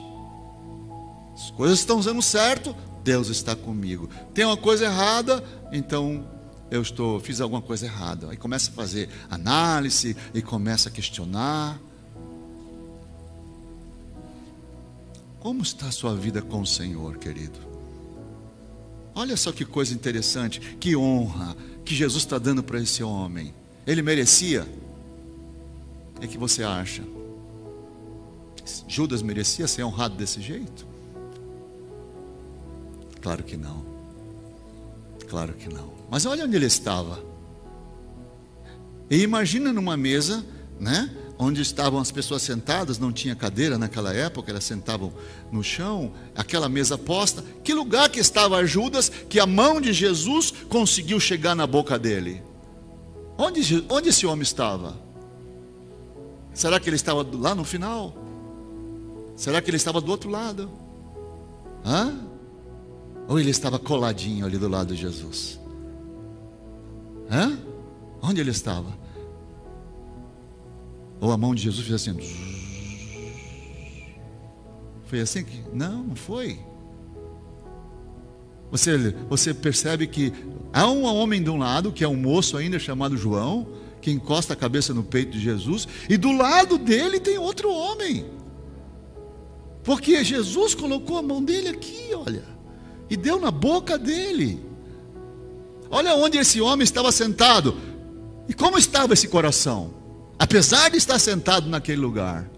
As 1.35 1.51
coisas 1.51 1.79
estão 1.79 1.99
dando 1.99 2.21
certo, 2.21 2.75
Deus 3.05 3.27
está 3.27 3.55
comigo. 3.55 4.09
Tem 4.33 4.43
uma 4.43 4.57
coisa 4.57 4.85
errada, 4.85 5.43
então 5.71 6.27
eu 6.71 6.81
estou, 6.81 7.19
fiz 7.19 7.39
alguma 7.39 7.61
coisa 7.61 7.85
errada. 7.85 8.31
Aí 8.31 8.35
começa 8.35 8.71
a 8.71 8.73
fazer 8.73 9.07
análise 9.29 10.17
e 10.33 10.41
começa 10.41 10.89
a 10.89 10.91
questionar. 10.91 11.79
Como 15.39 15.61
está 15.61 15.85
a 15.85 15.91
sua 15.91 16.15
vida 16.15 16.41
com 16.41 16.61
o 16.61 16.65
Senhor, 16.65 17.19
querido? 17.19 17.59
Olha 19.13 19.37
só 19.37 19.51
que 19.51 19.63
coisa 19.63 19.93
interessante, 19.93 20.59
que 20.59 20.95
honra 20.95 21.55
que 21.85 21.93
Jesus 21.93 22.23
está 22.23 22.39
dando 22.39 22.63
para 22.63 22.81
esse 22.81 23.03
homem. 23.03 23.53
Ele 23.85 24.01
merecia? 24.01 24.67
É 26.19 26.25
que 26.25 26.39
você 26.39 26.63
acha? 26.63 27.03
Judas 28.87 29.21
merecia 29.21 29.67
ser 29.67 29.83
honrado 29.83 30.15
desse 30.15 30.41
jeito? 30.41 30.94
Claro 33.25 33.41
que 33.41 33.57
não. 33.57 33.83
Claro 35.27 35.53
que 35.53 35.67
não. 35.67 35.95
Mas 36.11 36.27
olha 36.27 36.45
onde 36.45 36.55
ele 36.55 36.67
estava. 36.67 37.25
E 39.09 39.17
imagina 39.23 39.73
numa 39.73 39.97
mesa, 39.97 40.45
né? 40.79 41.09
Onde 41.35 41.59
estavam 41.59 41.99
as 41.99 42.11
pessoas 42.11 42.43
sentadas, 42.43 42.99
não 42.99 43.11
tinha 43.11 43.35
cadeira 43.35 43.79
naquela 43.79 44.13
época, 44.13 44.51
elas 44.51 44.63
sentavam 44.63 45.11
no 45.51 45.63
chão, 45.63 46.13
aquela 46.35 46.69
mesa 46.69 46.99
posta. 46.99 47.43
Que 47.63 47.73
lugar 47.73 48.09
que 48.09 48.19
estava 48.19 48.63
Judas, 48.63 49.09
que 49.09 49.39
a 49.39 49.47
mão 49.47 49.81
de 49.81 49.91
Jesus 49.91 50.53
conseguiu 50.69 51.19
chegar 51.19 51.55
na 51.55 51.65
boca 51.65 51.97
dele? 51.97 52.43
Onde, 53.39 53.83
onde 53.89 54.09
esse 54.09 54.27
homem 54.27 54.43
estava? 54.43 54.99
Será 56.53 56.79
que 56.79 56.87
ele 56.87 56.95
estava 56.95 57.27
lá 57.33 57.55
no 57.55 57.65
final? 57.65 58.15
Será 59.35 59.63
que 59.63 59.69
ele 59.71 59.77
estava 59.77 59.99
do 59.99 60.11
outro 60.11 60.29
lado? 60.29 60.69
Hã? 61.83 62.34
Ou 63.27 63.39
ele 63.39 63.49
estava 63.49 63.79
coladinho 63.79 64.45
ali 64.45 64.57
do 64.57 64.67
lado 64.67 64.93
de 64.93 65.01
Jesus? 65.01 65.59
Hã? 67.29 67.57
Onde 68.21 68.41
ele 68.41 68.51
estava? 68.51 68.93
Ou 71.19 71.31
a 71.31 71.37
mão 71.37 71.55
de 71.55 71.63
Jesus 71.63 71.85
fez 71.87 72.01
assim. 72.01 72.17
Foi 75.05 75.19
assim 75.19 75.43
que. 75.43 75.63
Não, 75.73 76.03
não 76.03 76.15
foi. 76.15 76.59
Você, 78.71 79.11
você 79.29 79.53
percebe 79.53 80.07
que 80.07 80.33
há 80.73 80.89
um 80.89 81.03
homem 81.03 81.41
de 81.41 81.49
um 81.49 81.57
lado, 81.57 81.91
que 81.91 82.03
é 82.03 82.07
um 82.07 82.15
moço 82.15 82.57
ainda 82.57 82.77
chamado 82.77 83.15
João, 83.15 83.67
que 84.01 84.11
encosta 84.11 84.53
a 84.53 84.55
cabeça 84.55 84.93
no 84.93 85.03
peito 85.03 85.31
de 85.31 85.39
Jesus, 85.39 85.87
e 86.09 86.17
do 86.17 86.31
lado 86.31 86.77
dele 86.77 87.19
tem 87.19 87.37
outro 87.37 87.71
homem. 87.71 88.25
Porque 89.83 90.23
Jesus 90.23 90.75
colocou 90.75 91.17
a 91.17 91.21
mão 91.21 91.43
dele 91.43 91.69
aqui, 91.69 92.09
olha, 92.13 92.54
e 93.09 93.15
deu 93.15 93.39
na 93.39 93.51
boca 93.51 93.97
dele. 93.97 94.63
Olha 95.89 96.15
onde 96.15 96.37
esse 96.37 96.59
homem 96.59 96.83
estava 96.83 97.11
sentado. 97.11 97.77
E 98.47 98.53
como 98.53 98.77
estava 98.77 99.13
esse 99.13 99.27
coração? 99.27 99.93
Apesar 100.37 100.89
de 100.89 100.97
estar 100.97 101.19
sentado 101.19 101.69
naquele 101.69 102.01
lugar. 102.01 102.49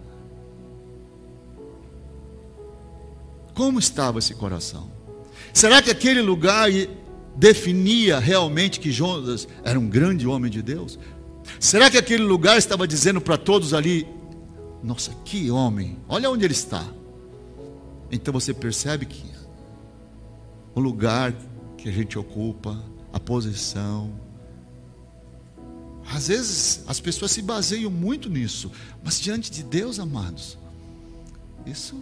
Como 3.53 3.79
estava 3.79 4.19
esse 4.19 4.33
coração? 4.35 4.91
Será 5.53 5.81
que 5.81 5.89
aquele 5.89 6.21
lugar 6.21 6.69
definia 7.35 8.19
realmente 8.19 8.79
que 8.79 8.91
Jonas 8.91 9.47
era 9.63 9.79
um 9.79 9.87
grande 9.87 10.27
homem 10.27 10.51
de 10.51 10.61
Deus? 10.61 10.99
Será 11.59 11.89
que 11.89 11.97
aquele 11.97 12.23
lugar 12.23 12.57
estava 12.57 12.87
dizendo 12.87 13.19
para 13.19 13.37
todos 13.37 13.73
ali: 13.73 14.07
Nossa, 14.83 15.11
que 15.25 15.49
homem, 15.49 15.97
olha 16.07 16.29
onde 16.29 16.45
ele 16.45 16.53
está. 16.53 16.85
Então 18.11 18.33
você 18.33 18.53
percebe 18.53 19.05
que 19.05 19.36
o 20.77 20.79
lugar 20.79 21.33
que 21.75 21.89
a 21.89 21.91
gente 21.91 22.19
ocupa, 22.19 22.79
a 23.11 23.19
posição. 23.19 24.13
Às 26.07 26.27
vezes 26.27 26.83
as 26.87 26.99
pessoas 26.99 27.31
se 27.31 27.41
baseiam 27.41 27.89
muito 27.89 28.29
nisso, 28.29 28.71
mas 29.03 29.19
diante 29.19 29.49
de 29.49 29.63
Deus, 29.63 29.99
amados, 29.99 30.55
isso 31.65 31.99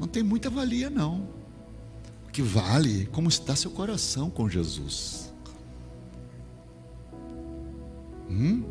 não 0.00 0.08
tem 0.08 0.22
muita 0.22 0.48
valia, 0.48 0.88
não. 0.88 1.28
O 2.26 2.30
que 2.32 2.40
vale 2.40 3.04
como 3.12 3.28
está 3.28 3.54
seu 3.54 3.70
coração 3.70 4.30
com 4.30 4.48
Jesus. 4.48 5.30
Hum? 8.30 8.64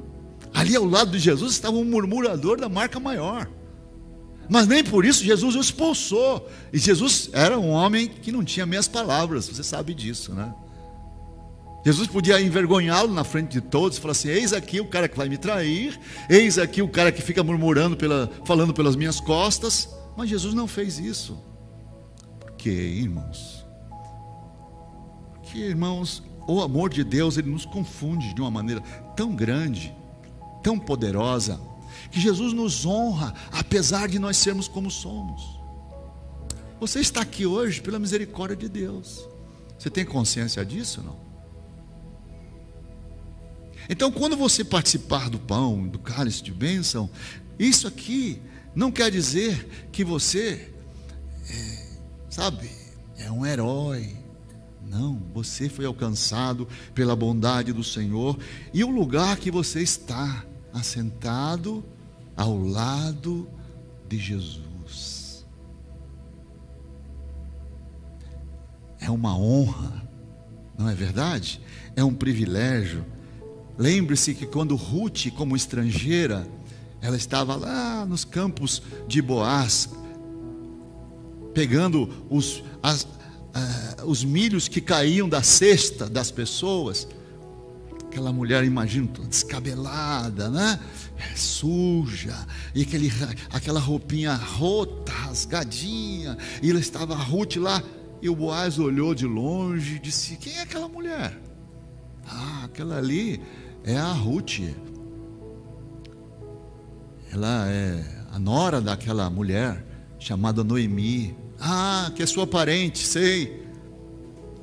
Ali 0.51 0.75
ao 0.75 0.83
lado 0.83 1.11
de 1.11 1.19
Jesus 1.19 1.53
estava 1.53 1.77
um 1.77 1.85
murmurador 1.85 2.59
da 2.59 2.67
marca 2.67 2.99
maior. 2.99 3.47
Mas 4.51 4.67
nem 4.67 4.83
por 4.83 5.05
isso 5.05 5.23
Jesus 5.23 5.55
o 5.55 5.61
expulsou. 5.61 6.45
E 6.73 6.77
Jesus 6.77 7.29
era 7.31 7.57
um 7.57 7.69
homem 7.69 8.09
que 8.09 8.33
não 8.33 8.43
tinha 8.43 8.65
meias 8.65 8.85
palavras, 8.85 9.47
você 9.47 9.63
sabe 9.63 9.93
disso, 9.93 10.33
né? 10.33 10.53
Jesus 11.85 12.05
podia 12.09 12.39
envergonhá-lo 12.41 13.13
na 13.13 13.23
frente 13.23 13.53
de 13.53 13.61
todos, 13.61 13.97
falar 13.97 14.11
assim: 14.11 14.27
eis 14.27 14.51
aqui 14.51 14.81
o 14.81 14.85
cara 14.85 15.07
que 15.07 15.15
vai 15.15 15.29
me 15.29 15.37
trair, 15.37 15.97
eis 16.29 16.59
aqui 16.59 16.81
o 16.81 16.89
cara 16.89 17.13
que 17.13 17.21
fica 17.21 17.41
murmurando, 17.41 17.95
pela, 17.95 18.29
falando 18.43 18.73
pelas 18.73 18.97
minhas 18.97 19.21
costas. 19.21 19.87
Mas 20.17 20.29
Jesus 20.29 20.53
não 20.53 20.67
fez 20.67 20.99
isso. 20.99 21.41
Porque, 22.41 22.69
irmãos, 22.69 23.65
porque, 25.31 25.59
irmãos, 25.59 26.21
o 26.45 26.59
amor 26.59 26.89
de 26.89 27.05
Deus 27.05 27.37
ele 27.37 27.49
nos 27.49 27.65
confunde 27.65 28.33
de 28.33 28.41
uma 28.41 28.51
maneira 28.51 28.81
tão 29.15 29.33
grande, 29.33 29.95
tão 30.61 30.77
poderosa, 30.77 31.57
que 32.11 32.19
Jesus 32.19 32.53
nos 32.53 32.85
honra, 32.85 33.33
apesar 33.51 34.07
de 34.07 34.19
nós 34.19 34.37
sermos 34.37 34.67
como 34.67 34.91
somos. 34.91 35.41
Você 36.79 36.99
está 36.99 37.21
aqui 37.21 37.45
hoje 37.45 37.81
pela 37.81 37.99
misericórdia 37.99 38.57
de 38.57 38.67
Deus. 38.67 39.27
Você 39.77 39.89
tem 39.89 40.05
consciência 40.05 40.63
disso, 40.65 41.01
não? 41.01 41.19
Então, 43.89 44.11
quando 44.11 44.37
você 44.37 44.63
participar 44.63 45.29
do 45.29 45.39
pão, 45.39 45.87
do 45.87 45.99
cálice 45.99 46.43
de 46.43 46.51
bênção, 46.51 47.09
isso 47.57 47.87
aqui 47.87 48.41
não 48.75 48.91
quer 48.91 49.11
dizer 49.11 49.87
que 49.91 50.03
você, 50.03 50.73
é, 51.49 51.87
sabe, 52.29 52.69
é 53.17 53.31
um 53.31 53.45
herói. 53.45 54.15
Não, 54.87 55.21
você 55.33 55.69
foi 55.69 55.85
alcançado 55.85 56.67
pela 56.93 57.15
bondade 57.15 57.71
do 57.71 57.83
Senhor 57.83 58.37
e 58.73 58.83
o 58.83 58.89
lugar 58.89 59.37
que 59.37 59.49
você 59.49 59.81
está, 59.81 60.45
assentado 60.73 61.83
ao 62.35 62.57
lado 62.57 63.47
de 64.07 64.17
Jesus. 64.17 65.45
É 68.99 69.09
uma 69.09 69.35
honra, 69.37 70.03
não 70.77 70.87
é 70.87 70.93
verdade? 70.93 71.61
É 71.95 72.03
um 72.03 72.13
privilégio. 72.13 73.05
Lembre-se 73.77 74.35
que 74.35 74.45
quando 74.45 74.75
Ruth, 74.75 75.31
como 75.35 75.55
estrangeira, 75.55 76.47
ela 77.01 77.17
estava 77.17 77.55
lá 77.55 78.05
nos 78.05 78.23
campos 78.23 78.81
de 79.07 79.21
Boaz, 79.21 79.89
pegando 81.53 82.07
os, 82.29 82.63
as, 82.81 83.03
uh, 83.03 84.05
os 84.05 84.23
milhos 84.23 84.67
que 84.67 84.79
caíam 84.79 85.27
da 85.27 85.41
cesta 85.41 86.07
das 86.07 86.29
pessoas. 86.29 87.07
Aquela 88.11 88.33
mulher, 88.33 88.65
imagino, 88.65 89.07
descabelada, 89.07 90.49
né? 90.49 90.77
É, 91.17 91.33
suja, 91.33 92.45
e 92.75 92.81
aquele, 92.81 93.09
aquela 93.53 93.79
roupinha 93.79 94.35
rota, 94.35 95.13
rasgadinha, 95.13 96.37
e 96.61 96.69
ela 96.69 96.79
estava 96.81 97.15
Ruth 97.15 97.55
lá, 97.55 97.81
e 98.21 98.27
o 98.27 98.35
Boaz 98.35 98.77
olhou 98.77 99.15
de 99.15 99.25
longe 99.25 99.95
e 99.95 99.99
disse: 99.99 100.35
Quem 100.35 100.57
é 100.57 100.63
aquela 100.63 100.89
mulher? 100.89 101.39
Ah, 102.27 102.63
aquela 102.65 102.97
ali 102.97 103.41
é 103.85 103.95
a 103.95 104.11
Ruth, 104.11 104.59
ela 107.31 107.65
é 107.69 108.25
a 108.29 108.37
nora 108.37 108.81
daquela 108.81 109.29
mulher 109.29 109.85
chamada 110.19 110.65
Noemi. 110.65 111.33
Ah, 111.57 112.11
que 112.13 112.21
é 112.21 112.25
sua 112.25 112.45
parente, 112.45 113.07
sei. 113.07 113.65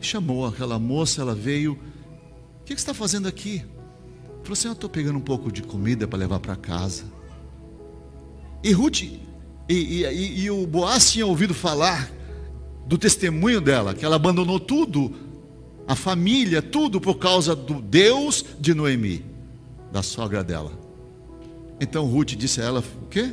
Chamou 0.00 0.44
aquela 0.44 0.78
moça, 0.78 1.22
ela 1.22 1.34
veio. 1.34 1.78
O 2.68 2.70
que, 2.70 2.74
você 2.74 2.82
está 2.82 2.92
fazendo 2.92 3.26
aqui? 3.26 3.64
Falou 4.42 4.52
assim: 4.52 4.68
Eu 4.68 4.74
estou 4.74 4.90
pegando 4.90 5.16
um 5.16 5.22
pouco 5.22 5.50
de 5.50 5.62
comida 5.62 6.06
para 6.06 6.18
levar 6.18 6.38
para 6.38 6.54
casa. 6.54 7.04
E 8.62 8.72
Ruth, 8.72 9.04
e, 9.04 9.22
e, 9.70 10.04
e, 10.04 10.40
e 10.40 10.50
o 10.50 10.66
Boaz 10.66 11.10
tinha 11.10 11.24
ouvido 11.24 11.54
falar 11.54 12.12
do 12.86 12.98
testemunho 12.98 13.58
dela, 13.58 13.94
que 13.94 14.04
ela 14.04 14.16
abandonou 14.16 14.60
tudo, 14.60 15.14
a 15.86 15.94
família, 15.94 16.60
tudo 16.60 17.00
por 17.00 17.14
causa 17.14 17.56
do 17.56 17.80
Deus 17.80 18.44
de 18.60 18.74
Noemi, 18.74 19.24
da 19.90 20.02
sogra 20.02 20.44
dela. 20.44 20.78
Então 21.80 22.04
Ruth 22.04 22.32
disse 22.32 22.60
a 22.60 22.64
ela: 22.64 22.84
O 23.00 23.06
quê? 23.06 23.32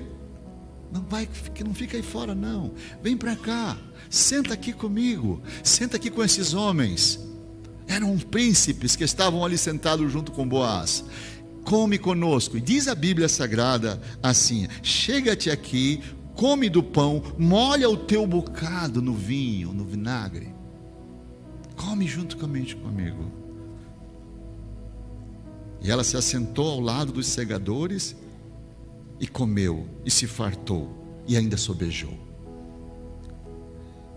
Não 0.94 1.02
vai, 1.10 1.28
não 1.66 1.74
fica 1.74 1.98
aí 1.98 2.04
fora, 2.04 2.34
não. 2.34 2.72
Vem 3.04 3.18
para 3.18 3.36
cá, 3.36 3.78
senta 4.10 4.54
aqui 4.54 4.72
comigo, 4.72 5.42
senta 5.62 5.98
aqui 5.98 6.10
com 6.10 6.24
esses 6.24 6.54
homens. 6.54 7.35
Eram 7.88 8.18
príncipes 8.18 8.96
que 8.96 9.04
estavam 9.04 9.44
ali 9.46 9.58
sentados 9.58 10.12
junto 10.12 10.32
com 10.32 10.48
Boaz. 10.48 11.04
Come 11.64 11.98
conosco. 11.98 12.58
E 12.58 12.62
diz 12.62 12.88
a 12.88 12.96
Bíblia 12.96 13.30
Sagrada 13.30 14.02
assim: 14.22 14.68
Chega-te 14.82 15.50
aqui, 15.50 16.02
come 16.36 16.70
do 16.70 16.84
pão, 16.84 17.22
molha 17.38 17.90
o 17.90 17.98
teu 17.98 18.26
bocado 18.26 19.02
no 19.02 19.14
vinho, 19.14 19.74
no 19.74 19.86
vinagre. 19.86 20.54
Come 21.76 22.08
juntamente 22.08 22.76
comigo. 22.76 23.32
E 25.82 25.92
ela 25.92 26.04
se 26.04 26.18
assentou 26.18 26.72
ao 26.72 26.80
lado 26.80 27.12
dos 27.12 27.28
segadores 27.28 28.16
e 29.20 29.28
comeu, 29.28 29.88
e 30.04 30.10
se 30.12 30.26
fartou, 30.26 30.90
e 31.28 31.38
ainda 31.38 31.58
sobejou. 31.58 32.18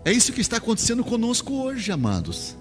É 0.03 0.11
isso 0.11 0.33
que 0.33 0.41
está 0.41 0.57
acontecendo 0.57 1.03
conosco 1.03 1.53
hoje, 1.53 1.91
amados. 1.91 2.55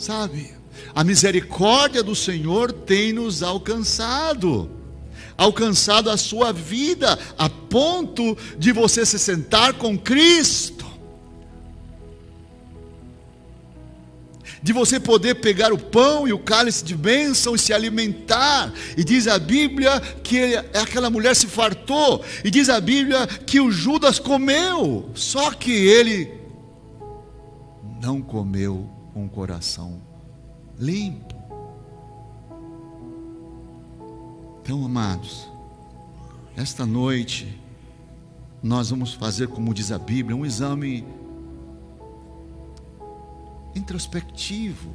Sabe? 0.00 0.50
A 0.94 1.04
misericórdia 1.04 2.02
do 2.02 2.16
Senhor 2.16 2.72
tem 2.72 3.12
nos 3.12 3.42
alcançado, 3.42 4.70
alcançado 5.36 6.08
a 6.08 6.16
sua 6.16 6.54
vida, 6.54 7.18
a 7.36 7.50
ponto 7.50 8.34
de 8.58 8.72
você 8.72 9.04
se 9.04 9.18
sentar 9.18 9.74
com 9.74 9.98
Cristo 9.98 10.88
de 14.62 14.74
você 14.74 15.00
poder 15.00 15.36
pegar 15.36 15.72
o 15.72 15.78
pão 15.78 16.28
e 16.28 16.34
o 16.34 16.38
cálice 16.38 16.84
de 16.84 16.94
bênção 16.94 17.54
e 17.54 17.58
se 17.58 17.72
alimentar. 17.72 18.70
E 18.94 19.02
diz 19.02 19.26
a 19.26 19.38
Bíblia 19.38 19.98
que 20.22 20.54
aquela 20.74 21.08
mulher 21.08 21.34
se 21.34 21.46
fartou. 21.46 22.22
E 22.44 22.50
diz 22.50 22.68
a 22.68 22.78
Bíblia 22.78 23.26
que 23.26 23.58
o 23.58 23.70
Judas 23.70 24.18
comeu. 24.18 25.08
Só 25.14 25.50
que 25.52 25.72
ele 25.72 26.30
não 28.02 28.20
comeu 28.20 28.99
com 29.12 29.24
o 29.24 29.28
coração 29.28 30.00
limpo. 30.78 31.34
Então, 34.62 34.84
amados, 34.84 35.48
esta 36.56 36.86
noite 36.86 37.60
nós 38.62 38.90
vamos 38.90 39.14
fazer, 39.14 39.48
como 39.48 39.72
diz 39.74 39.90
a 39.90 39.98
Bíblia, 39.98 40.36
um 40.36 40.44
exame 40.44 41.04
introspectivo. 43.74 44.94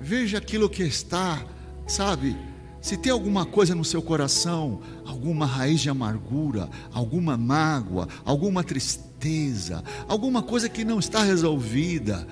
Veja 0.00 0.38
aquilo 0.38 0.68
que 0.68 0.82
está, 0.82 1.44
sabe? 1.86 2.36
Se 2.80 2.96
tem 2.96 3.10
alguma 3.10 3.44
coisa 3.44 3.74
no 3.74 3.84
seu 3.84 4.00
coração, 4.00 4.80
alguma 5.04 5.44
raiz 5.44 5.80
de 5.80 5.90
amargura, 5.90 6.70
alguma 6.92 7.36
mágoa, 7.36 8.08
alguma 8.24 8.62
tristeza, 8.62 9.82
alguma 10.06 10.42
coisa 10.42 10.68
que 10.68 10.84
não 10.84 10.98
está 10.98 11.22
resolvida, 11.22 12.26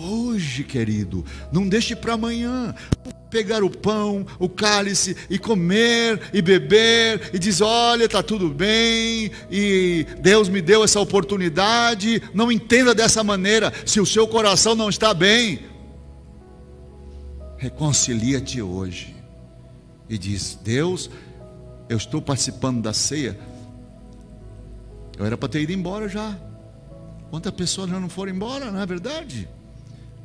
hoje, 0.00 0.64
querido, 0.64 1.24
não 1.52 1.68
deixe 1.68 1.94
para 1.94 2.14
amanhã 2.14 2.74
pegar 3.30 3.62
o 3.62 3.70
pão, 3.70 4.26
o 4.38 4.48
cálice 4.48 5.16
e 5.30 5.38
comer 5.38 6.20
e 6.32 6.42
beber 6.42 7.30
e 7.32 7.38
diz: 7.38 7.60
"Olha, 7.60 8.04
está 8.04 8.22
tudo 8.22 8.48
bem 8.48 9.30
e 9.50 10.06
Deus 10.20 10.48
me 10.48 10.60
deu 10.60 10.82
essa 10.82 11.00
oportunidade". 11.00 12.22
Não 12.34 12.50
entenda 12.50 12.94
dessa 12.94 13.22
maneira. 13.22 13.72
Se 13.86 14.00
o 14.00 14.06
seu 14.06 14.26
coração 14.26 14.74
não 14.74 14.88
está 14.88 15.14
bem, 15.14 15.60
reconcilia-te 17.56 18.60
hoje 18.60 19.14
e 20.08 20.18
diz: 20.18 20.58
"Deus, 20.62 21.10
eu 21.88 21.96
estou 21.96 22.20
participando 22.20 22.82
da 22.82 22.92
ceia. 22.92 23.38
Eu 25.16 25.26
era 25.26 25.36
para 25.36 25.48
ter 25.48 25.62
ido 25.62 25.72
embora 25.72 26.08
já. 26.08 26.36
Quantas 27.30 27.52
pessoas 27.52 27.90
já 27.90 28.00
não 28.00 28.08
foram 28.08 28.32
embora, 28.32 28.72
não 28.72 28.80
é 28.80 28.86
verdade? 28.86 29.48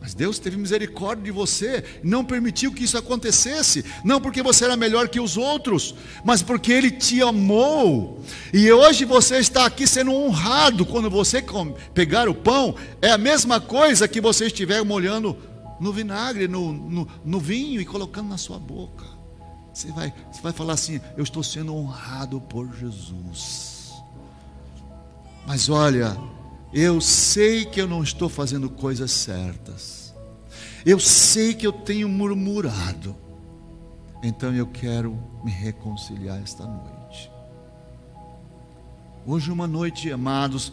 Mas 0.06 0.14
Deus 0.14 0.38
teve 0.38 0.56
misericórdia 0.56 1.24
de 1.24 1.32
você, 1.32 1.84
não 2.04 2.24
permitiu 2.24 2.72
que 2.72 2.84
isso 2.84 2.96
acontecesse, 2.96 3.84
não 4.04 4.22
porque 4.22 4.44
você 4.44 4.64
era 4.66 4.78
melhor 4.78 5.10
que 5.10 5.20
os 5.20 5.36
outros, 5.36 5.96
mas 6.24 6.44
porque 6.44 6.72
Ele 6.72 6.92
te 6.92 7.24
amou. 7.24 8.22
E 8.54 8.72
hoje 8.72 9.04
você 9.04 9.38
está 9.40 9.66
aqui 9.66 9.88
sendo 9.88 10.14
honrado 10.14 10.86
quando 10.86 11.10
você 11.10 11.44
pegar 11.92 12.30
o 12.30 12.36
pão, 12.36 12.76
é 13.02 13.10
a 13.10 13.18
mesma 13.18 13.60
coisa 13.60 14.08
que 14.08 14.22
você 14.22 14.46
estiver 14.46 14.86
molhando 14.86 15.36
no 15.80 15.92
vinagre, 15.92 16.48
no, 16.48 16.72
no, 16.72 17.08
no 17.26 17.40
vinho 17.40 17.82
e 17.82 17.86
colocando 17.86 18.30
na 18.30 18.38
sua 18.38 18.60
boca. 18.60 19.06
Você 19.74 19.92
vai, 19.92 20.14
você 20.32 20.40
vai 20.40 20.54
falar 20.54 20.74
assim: 20.74 21.02
Eu 21.18 21.24
estou 21.24 21.42
sendo 21.42 21.76
honrado 21.76 22.40
por 22.42 22.72
Jesus. 22.76 23.92
Mas 25.48 25.68
olha, 25.68 26.16
eu 26.74 27.00
sei 27.00 27.66
que 27.66 27.80
eu 27.80 27.88
não 27.88 28.04
estou 28.04 28.30
fazendo 28.30 28.70
coisas 28.70 29.12
certas. 29.12 30.14
Eu 30.86 31.00
sei 31.00 31.54
que 31.54 31.66
eu 31.66 31.72
tenho 31.72 32.08
murmurado. 32.08 33.16
Então 34.22 34.54
eu 34.54 34.68
quero 34.68 35.18
me 35.44 35.52
reconciliar 35.52 36.42
esta 36.42 36.66
noite. 36.66 37.32
Hoje 39.26 39.50
é 39.50 39.54
uma 39.54 39.68
noite, 39.68 40.12
amados, 40.12 40.72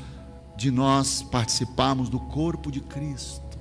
de 0.57 0.70
nós 0.70 1.22
participarmos 1.22 2.09
do 2.09 2.20
corpo 2.20 2.70
de 2.70 2.80
Cristo. 2.80 3.59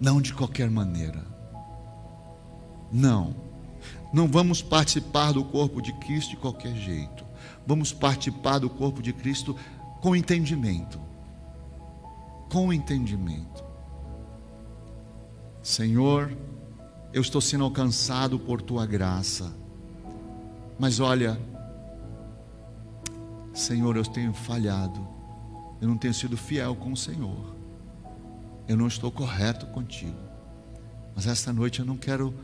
Não 0.00 0.20
de 0.20 0.34
qualquer 0.34 0.68
maneira. 0.68 1.24
Não. 2.90 3.34
Não 4.12 4.28
vamos 4.28 4.62
participar 4.62 5.32
do 5.32 5.44
corpo 5.44 5.80
de 5.80 5.92
Cristo 5.94 6.30
de 6.30 6.36
qualquer 6.36 6.74
jeito. 6.74 7.24
Vamos 7.66 7.92
participar 7.92 8.58
do 8.58 8.68
corpo 8.68 9.02
de 9.02 9.12
Cristo 9.12 9.56
com 10.04 10.14
entendimento. 10.14 11.00
Com 12.52 12.70
entendimento. 12.70 13.64
Senhor, 15.62 16.30
eu 17.10 17.22
estou 17.22 17.40
sendo 17.40 17.64
alcançado 17.64 18.38
por 18.38 18.60
tua 18.60 18.84
graça. 18.84 19.50
Mas 20.78 21.00
olha, 21.00 21.40
Senhor, 23.54 23.96
eu 23.96 24.04
tenho 24.04 24.34
falhado. 24.34 25.08
Eu 25.80 25.88
não 25.88 25.96
tenho 25.96 26.12
sido 26.12 26.36
fiel 26.36 26.76
com 26.76 26.92
o 26.92 26.96
Senhor 26.96 27.54
eu 28.68 28.76
não 28.76 28.86
estou 28.86 29.10
correto 29.10 29.66
contigo. 29.66 30.16
Mas 31.14 31.26
esta 31.26 31.52
noite 31.52 31.80
eu 31.80 31.86
não 31.86 31.96
quero, 31.96 32.34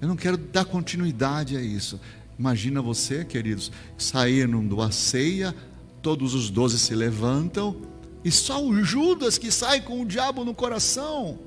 eu 0.00 0.08
não 0.08 0.16
quero 0.16 0.36
dar 0.36 0.64
continuidade 0.64 1.56
a 1.56 1.60
isso. 1.60 2.00
Imagina 2.38 2.80
você, 2.80 3.24
queridos, 3.24 3.70
sair 3.98 4.48
numa 4.48 4.90
ceia, 4.90 5.54
todos 6.02 6.34
os 6.34 6.50
doze 6.50 6.78
se 6.78 6.94
levantam, 6.94 7.76
e 8.24 8.30
só 8.30 8.62
o 8.62 8.82
Judas 8.82 9.38
que 9.38 9.50
sai 9.50 9.80
com 9.80 10.02
o 10.02 10.06
diabo 10.06 10.44
no 10.44 10.54
coração. 10.54 11.38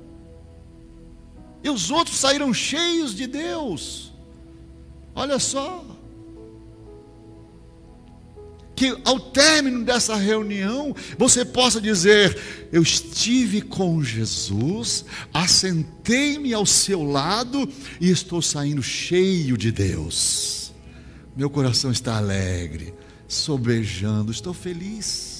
E 1.62 1.70
os 1.70 1.90
outros 1.90 2.16
saíram 2.16 2.52
cheios 2.52 3.14
de 3.14 3.26
Deus. 3.26 4.12
Olha 5.14 5.38
só 5.38 5.84
que 8.76 8.94
ao 9.06 9.18
término 9.18 9.82
dessa 9.82 10.14
reunião 10.14 10.94
você 11.18 11.44
possa 11.44 11.80
dizer: 11.80 12.68
Eu 12.70 12.82
estive 12.82 13.62
com 13.62 14.04
Jesus, 14.04 15.06
assentei-me 15.32 16.52
ao 16.52 16.66
seu 16.66 17.02
lado 17.02 17.66
e 17.98 18.10
estou 18.10 18.42
saindo 18.42 18.82
cheio 18.82 19.56
de 19.56 19.72
Deus. 19.72 20.72
Meu 21.34 21.48
coração 21.48 21.90
está 21.90 22.18
alegre, 22.18 22.94
sobejando, 23.28 24.30
estou 24.30 24.54
feliz. 24.54 25.36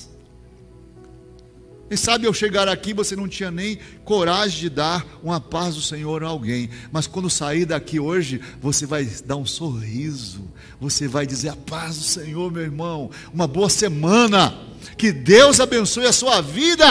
Quem 1.89 1.97
sabe 1.97 2.27
ao 2.27 2.35
chegar 2.35 2.67
aqui 2.67 2.93
você 2.93 3.15
não 3.15 3.29
tinha 3.29 3.51
nem 3.51 3.79
coragem 4.05 4.59
de 4.59 4.71
dar 4.71 5.07
uma 5.23 5.41
paz 5.41 5.77
do 5.77 5.83
Senhor 5.83 6.25
a 6.25 6.27
alguém, 6.27 6.69
mas 6.91 7.07
quando 7.07 7.31
sair 7.31 7.65
daqui 7.65 8.01
hoje, 8.01 8.41
você 8.61 8.85
vai 8.87 9.05
dar 9.25 9.37
um 9.37 9.47
sorriso, 9.47 10.51
você 10.81 11.07
vai 11.07 11.25
dizer 11.27 11.51
a 11.51 11.57
paz 11.57 11.97
do 11.97 12.03
Senhor, 12.03 12.51
meu 12.51 12.63
irmão, 12.63 13.09
uma 13.33 13.47
boa 13.47 13.71
semana, 13.71 14.53
que 14.99 15.13
Deus 15.13 15.61
abençoe 15.61 16.07
a 16.07 16.13
sua 16.13 16.41
vida. 16.41 16.87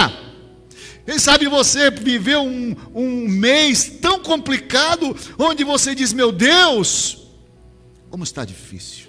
Quem 1.05 1.19
sabe 1.19 1.47
você 1.47 1.91
viveu 1.91 2.41
um, 2.43 2.75
um 2.95 3.27
mês 3.27 3.97
tão 4.01 4.19
complicado, 4.19 5.15
onde 5.37 5.65
você 5.65 5.93
diz, 5.93 6.13
meu 6.13 6.31
Deus, 6.31 7.27
como 8.09 8.23
está 8.23 8.45
difícil. 8.45 9.04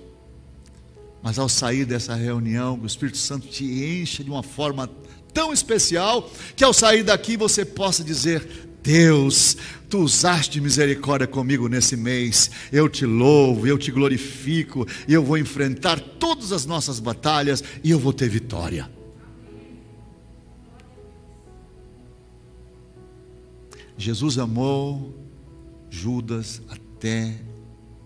Mas 1.27 1.41
ao 1.41 1.49
sair 1.49 1.85
dessa 1.85 2.15
reunião, 2.15 2.79
o 2.81 2.87
Espírito 2.87 3.19
Santo 3.19 3.49
te 3.49 3.65
enche 3.65 4.23
de 4.23 4.31
uma 4.31 4.45
forma 4.45 4.89
tão 5.35 5.53
especial 5.53 6.31
que 6.55 6.63
ao 6.63 6.73
sair 6.73 7.03
daqui 7.03 7.37
você 7.37 7.65
possa 7.65 8.05
dizer: 8.05 8.49
Deus, 8.81 9.57
tu 9.91 9.99
usaste 9.99 10.61
misericórdia 10.61 11.27
comigo 11.27 11.69
nesse 11.69 11.97
mês. 11.97 12.49
Eu 12.71 12.89
te 12.89 13.05
louvo, 13.05 13.67
eu 13.67 13.77
te 13.77 13.91
glorifico, 13.91 14.87
eu 15.09 15.21
vou 15.21 15.37
enfrentar 15.37 15.99
todas 15.99 16.53
as 16.53 16.65
nossas 16.65 17.01
batalhas 17.01 17.61
e 17.83 17.91
eu 17.91 17.99
vou 17.99 18.13
ter 18.13 18.29
vitória. 18.29 18.89
Jesus 23.99 24.39
amou 24.39 25.13
Judas 25.91 26.63
até 26.69 27.35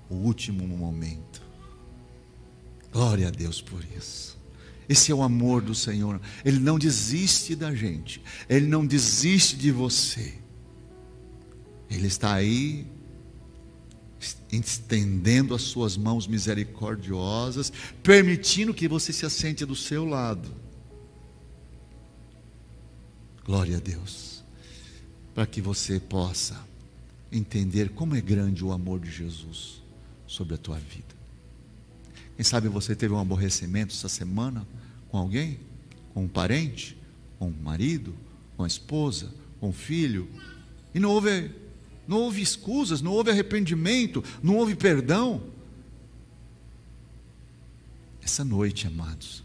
o 0.08 0.14
último 0.14 0.66
momento. 0.66 1.29
Glória 2.92 3.28
a 3.28 3.30
Deus 3.30 3.60
por 3.60 3.84
isso. 3.96 4.38
Esse 4.88 5.12
é 5.12 5.14
o 5.14 5.22
amor 5.22 5.62
do 5.62 5.74
Senhor. 5.74 6.20
Ele 6.44 6.58
não 6.58 6.78
desiste 6.78 7.54
da 7.54 7.72
gente. 7.72 8.20
Ele 8.48 8.66
não 8.66 8.84
desiste 8.84 9.56
de 9.56 9.70
você. 9.70 10.34
Ele 11.88 12.08
está 12.08 12.34
aí 12.34 12.86
estendendo 14.50 15.54
as 15.54 15.62
suas 15.62 15.96
mãos 15.96 16.26
misericordiosas, 16.26 17.72
permitindo 18.02 18.74
que 18.74 18.88
você 18.88 19.12
se 19.12 19.24
assente 19.24 19.64
do 19.64 19.76
seu 19.76 20.04
lado. 20.04 20.52
Glória 23.44 23.76
a 23.76 23.80
Deus. 23.80 24.42
Para 25.32 25.46
que 25.46 25.60
você 25.60 26.00
possa 26.00 26.68
entender 27.30 27.90
como 27.90 28.16
é 28.16 28.20
grande 28.20 28.64
o 28.64 28.72
amor 28.72 28.98
de 28.98 29.10
Jesus 29.10 29.80
sobre 30.26 30.54
a 30.54 30.58
tua 30.58 30.78
vida. 30.78 31.19
Quem 32.40 32.44
sabe 32.46 32.68
você 32.68 32.96
teve 32.96 33.12
um 33.12 33.18
aborrecimento 33.20 33.94
essa 33.94 34.08
semana? 34.08 34.66
com 35.10 35.18
alguém, 35.18 35.60
com 36.14 36.24
um 36.24 36.28
parente, 36.28 36.96
com 37.38 37.48
um 37.48 37.62
marido, 37.62 38.14
com 38.56 38.64
a 38.64 38.66
esposa, 38.66 39.30
com 39.60 39.68
o 39.68 39.74
filho, 39.74 40.26
e 40.94 40.98
não 40.98 41.10
houve, 41.10 41.50
não 42.08 42.16
houve 42.16 42.40
escusas, 42.40 43.02
não 43.02 43.12
houve 43.12 43.30
arrependimento, 43.30 44.24
não 44.42 44.56
houve 44.56 44.74
perdão. 44.74 45.42
Essa 48.22 48.42
noite, 48.42 48.86
amados, 48.86 49.44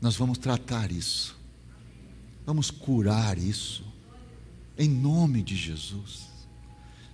nós 0.00 0.16
vamos 0.16 0.38
tratar 0.38 0.90
isso, 0.90 1.36
vamos 2.46 2.70
curar 2.70 3.36
isso, 3.36 3.84
em 4.78 4.88
nome 4.88 5.42
de 5.42 5.54
Jesus. 5.54 6.33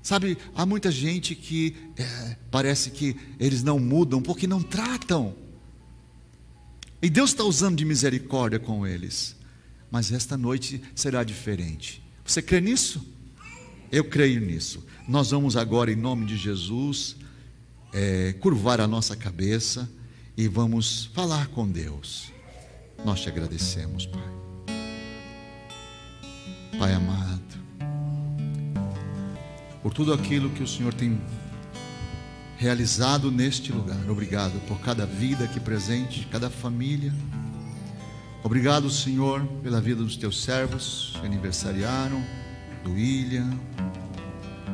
Sabe, 0.02 0.38
há 0.54 0.64
muita 0.64 0.90
gente 0.90 1.34
que 1.34 1.76
é, 1.96 2.36
parece 2.50 2.90
que 2.90 3.16
eles 3.38 3.62
não 3.62 3.78
mudam 3.78 4.22
porque 4.22 4.46
não 4.46 4.62
tratam. 4.62 5.34
E 7.02 7.08
Deus 7.08 7.30
está 7.30 7.44
usando 7.44 7.76
de 7.76 7.84
misericórdia 7.84 8.58
com 8.58 8.86
eles. 8.86 9.36
Mas 9.90 10.12
esta 10.12 10.36
noite 10.36 10.80
será 10.94 11.24
diferente. 11.24 12.02
Você 12.24 12.40
crê 12.40 12.60
nisso? 12.60 13.04
Eu 13.90 14.04
creio 14.04 14.40
nisso. 14.40 14.84
Nós 15.08 15.30
vamos 15.30 15.56
agora, 15.56 15.90
em 15.90 15.96
nome 15.96 16.26
de 16.26 16.36
Jesus, 16.36 17.16
é, 17.92 18.32
curvar 18.34 18.80
a 18.80 18.86
nossa 18.86 19.16
cabeça 19.16 19.90
e 20.36 20.46
vamos 20.46 21.06
falar 21.12 21.48
com 21.48 21.68
Deus. 21.68 22.30
Nós 23.04 23.20
te 23.20 23.28
agradecemos, 23.28 24.06
Pai. 24.06 24.30
Pai 26.78 26.94
amado, 26.94 27.39
por 29.82 29.92
tudo 29.92 30.12
aquilo 30.12 30.50
que 30.50 30.62
o 30.62 30.66
Senhor 30.66 30.92
tem 30.92 31.20
realizado 32.56 33.30
neste 33.30 33.72
lugar. 33.72 33.98
Obrigado 34.08 34.60
por 34.66 34.78
cada 34.80 35.06
vida 35.06 35.44
aqui 35.44 35.58
presente, 35.58 36.26
cada 36.30 36.50
família. 36.50 37.12
Obrigado, 38.42 38.90
Senhor, 38.90 39.42
pela 39.62 39.80
vida 39.80 40.02
dos 40.02 40.16
teus 40.16 40.42
servos 40.42 41.16
que 41.20 41.26
aniversariaram, 41.26 42.22
do 42.84 42.92
William. 42.92 43.50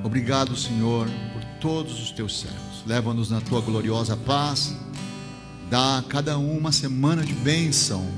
Obrigado, 0.04 0.56
Senhor, 0.56 1.08
por 1.32 1.44
todos 1.60 2.00
os 2.00 2.10
teus 2.10 2.40
servos. 2.40 2.84
Leva-nos 2.86 3.30
na 3.30 3.40
tua 3.40 3.60
gloriosa 3.60 4.16
paz. 4.16 4.76
Dá 5.68 5.98
a 5.98 6.02
cada 6.02 6.38
um 6.38 6.56
uma 6.56 6.70
semana 6.70 7.24
de 7.24 7.32
bênção. 7.32 8.08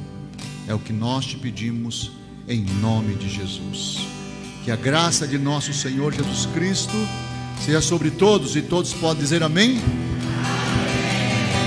É 0.66 0.74
o 0.74 0.78
que 0.78 0.92
nós 0.92 1.24
te 1.24 1.36
pedimos 1.38 2.12
em 2.46 2.62
nome 2.80 3.14
de 3.14 3.28
Jesus. 3.28 4.17
Que 4.64 4.70
a 4.70 4.76
graça 4.76 5.26
de 5.26 5.38
nosso 5.38 5.72
Senhor 5.72 6.12
Jesus 6.12 6.46
Cristo 6.46 6.96
seja 7.64 7.80
sobre 7.80 8.10
todos 8.10 8.56
e 8.56 8.62
todos 8.62 8.92
podem 8.92 9.22
dizer 9.22 9.42
amém. 9.42 9.80